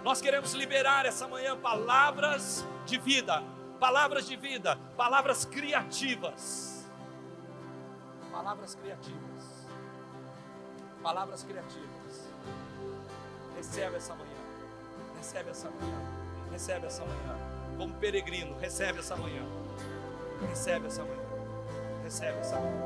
[0.04, 3.44] Nós queremos liberar essa manhã palavras de vida,
[3.80, 6.90] palavras de vida, palavras criativas.
[8.32, 9.68] Palavras criativas.
[11.04, 12.30] Palavras criativas.
[13.56, 14.32] Recebe essa manhã.
[15.18, 16.22] Recebe essa manhã.
[16.52, 17.38] Recebe essa manhã.
[17.78, 19.44] Como peregrino, recebe essa manhã.
[20.48, 21.22] Recebe essa manhã.
[22.04, 22.86] Recebe essa manhã.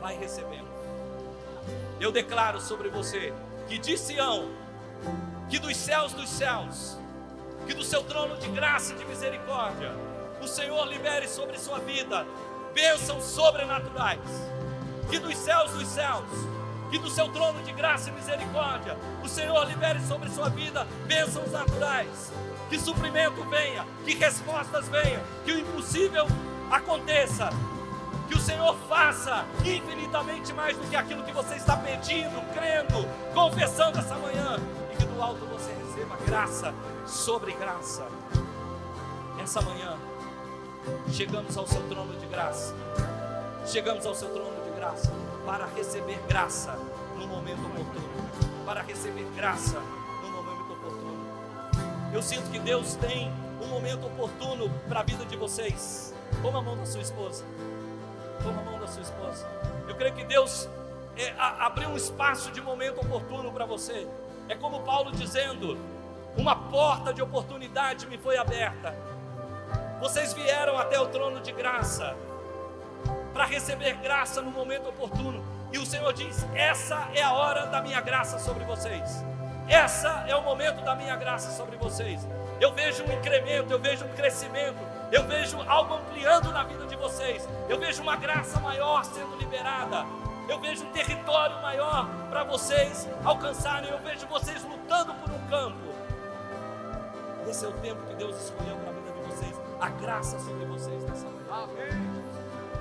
[0.00, 0.75] Vai recebendo.
[2.00, 3.32] Eu declaro sobre você
[3.68, 4.50] que de Sião,
[5.48, 6.96] que dos céus dos céus,
[7.66, 9.92] que do seu trono de graça e de misericórdia,
[10.40, 12.26] o Senhor libere sobre sua vida
[12.74, 14.20] bênçãos sobrenaturais.
[15.10, 16.28] Que dos céus dos céus,
[16.90, 21.50] que do seu trono de graça e misericórdia, o Senhor libere sobre sua vida bênçãos
[21.52, 22.32] naturais.
[22.68, 26.26] Que suprimento venha, que respostas venham, que o impossível
[26.70, 27.50] aconteça,
[28.26, 33.98] que o Senhor faça infinitamente mais do que aquilo que você está pedindo, crendo, confessando
[33.98, 34.58] essa manhã,
[34.92, 36.74] e que do alto você receba graça
[37.06, 38.06] sobre graça.
[39.40, 39.96] Essa manhã,
[41.12, 42.74] chegamos ao seu trono de graça,
[43.66, 45.12] chegamos ao seu trono de graça
[45.44, 46.72] para receber graça
[47.16, 49.80] no momento oportuno, para receber graça
[50.22, 51.26] no momento oportuno.
[52.12, 56.14] Eu sinto que Deus tem um momento oportuno para a vida de vocês.
[56.42, 57.44] Toma a mão da sua esposa.
[58.42, 59.46] Toma a mão da sua esposa.
[59.88, 60.68] Eu creio que Deus
[61.16, 64.06] é, a, abriu um espaço de momento oportuno para você.
[64.48, 65.78] É como Paulo dizendo:
[66.36, 68.94] uma porta de oportunidade me foi aberta.
[70.00, 72.14] Vocês vieram até o trono de graça
[73.32, 75.44] para receber graça no momento oportuno.
[75.72, 79.24] E o Senhor diz: essa é a hora da minha graça sobre vocês.
[79.68, 82.26] Essa é o momento da minha graça sobre vocês.
[82.60, 84.78] Eu vejo um incremento, eu vejo um crescimento,
[85.12, 87.48] eu vejo algo ampliando na vida de vocês.
[87.68, 90.04] Eu vejo uma graça maior sendo liberada.
[90.48, 93.90] Eu vejo um território maior para vocês alcançarem.
[93.90, 95.86] Eu vejo vocês lutando por um campo.
[97.48, 99.60] Esse é o tempo que Deus escolheu para a vida de vocês.
[99.80, 101.64] A graça sobre vocês nessa manhã.
[101.64, 102.05] Amém.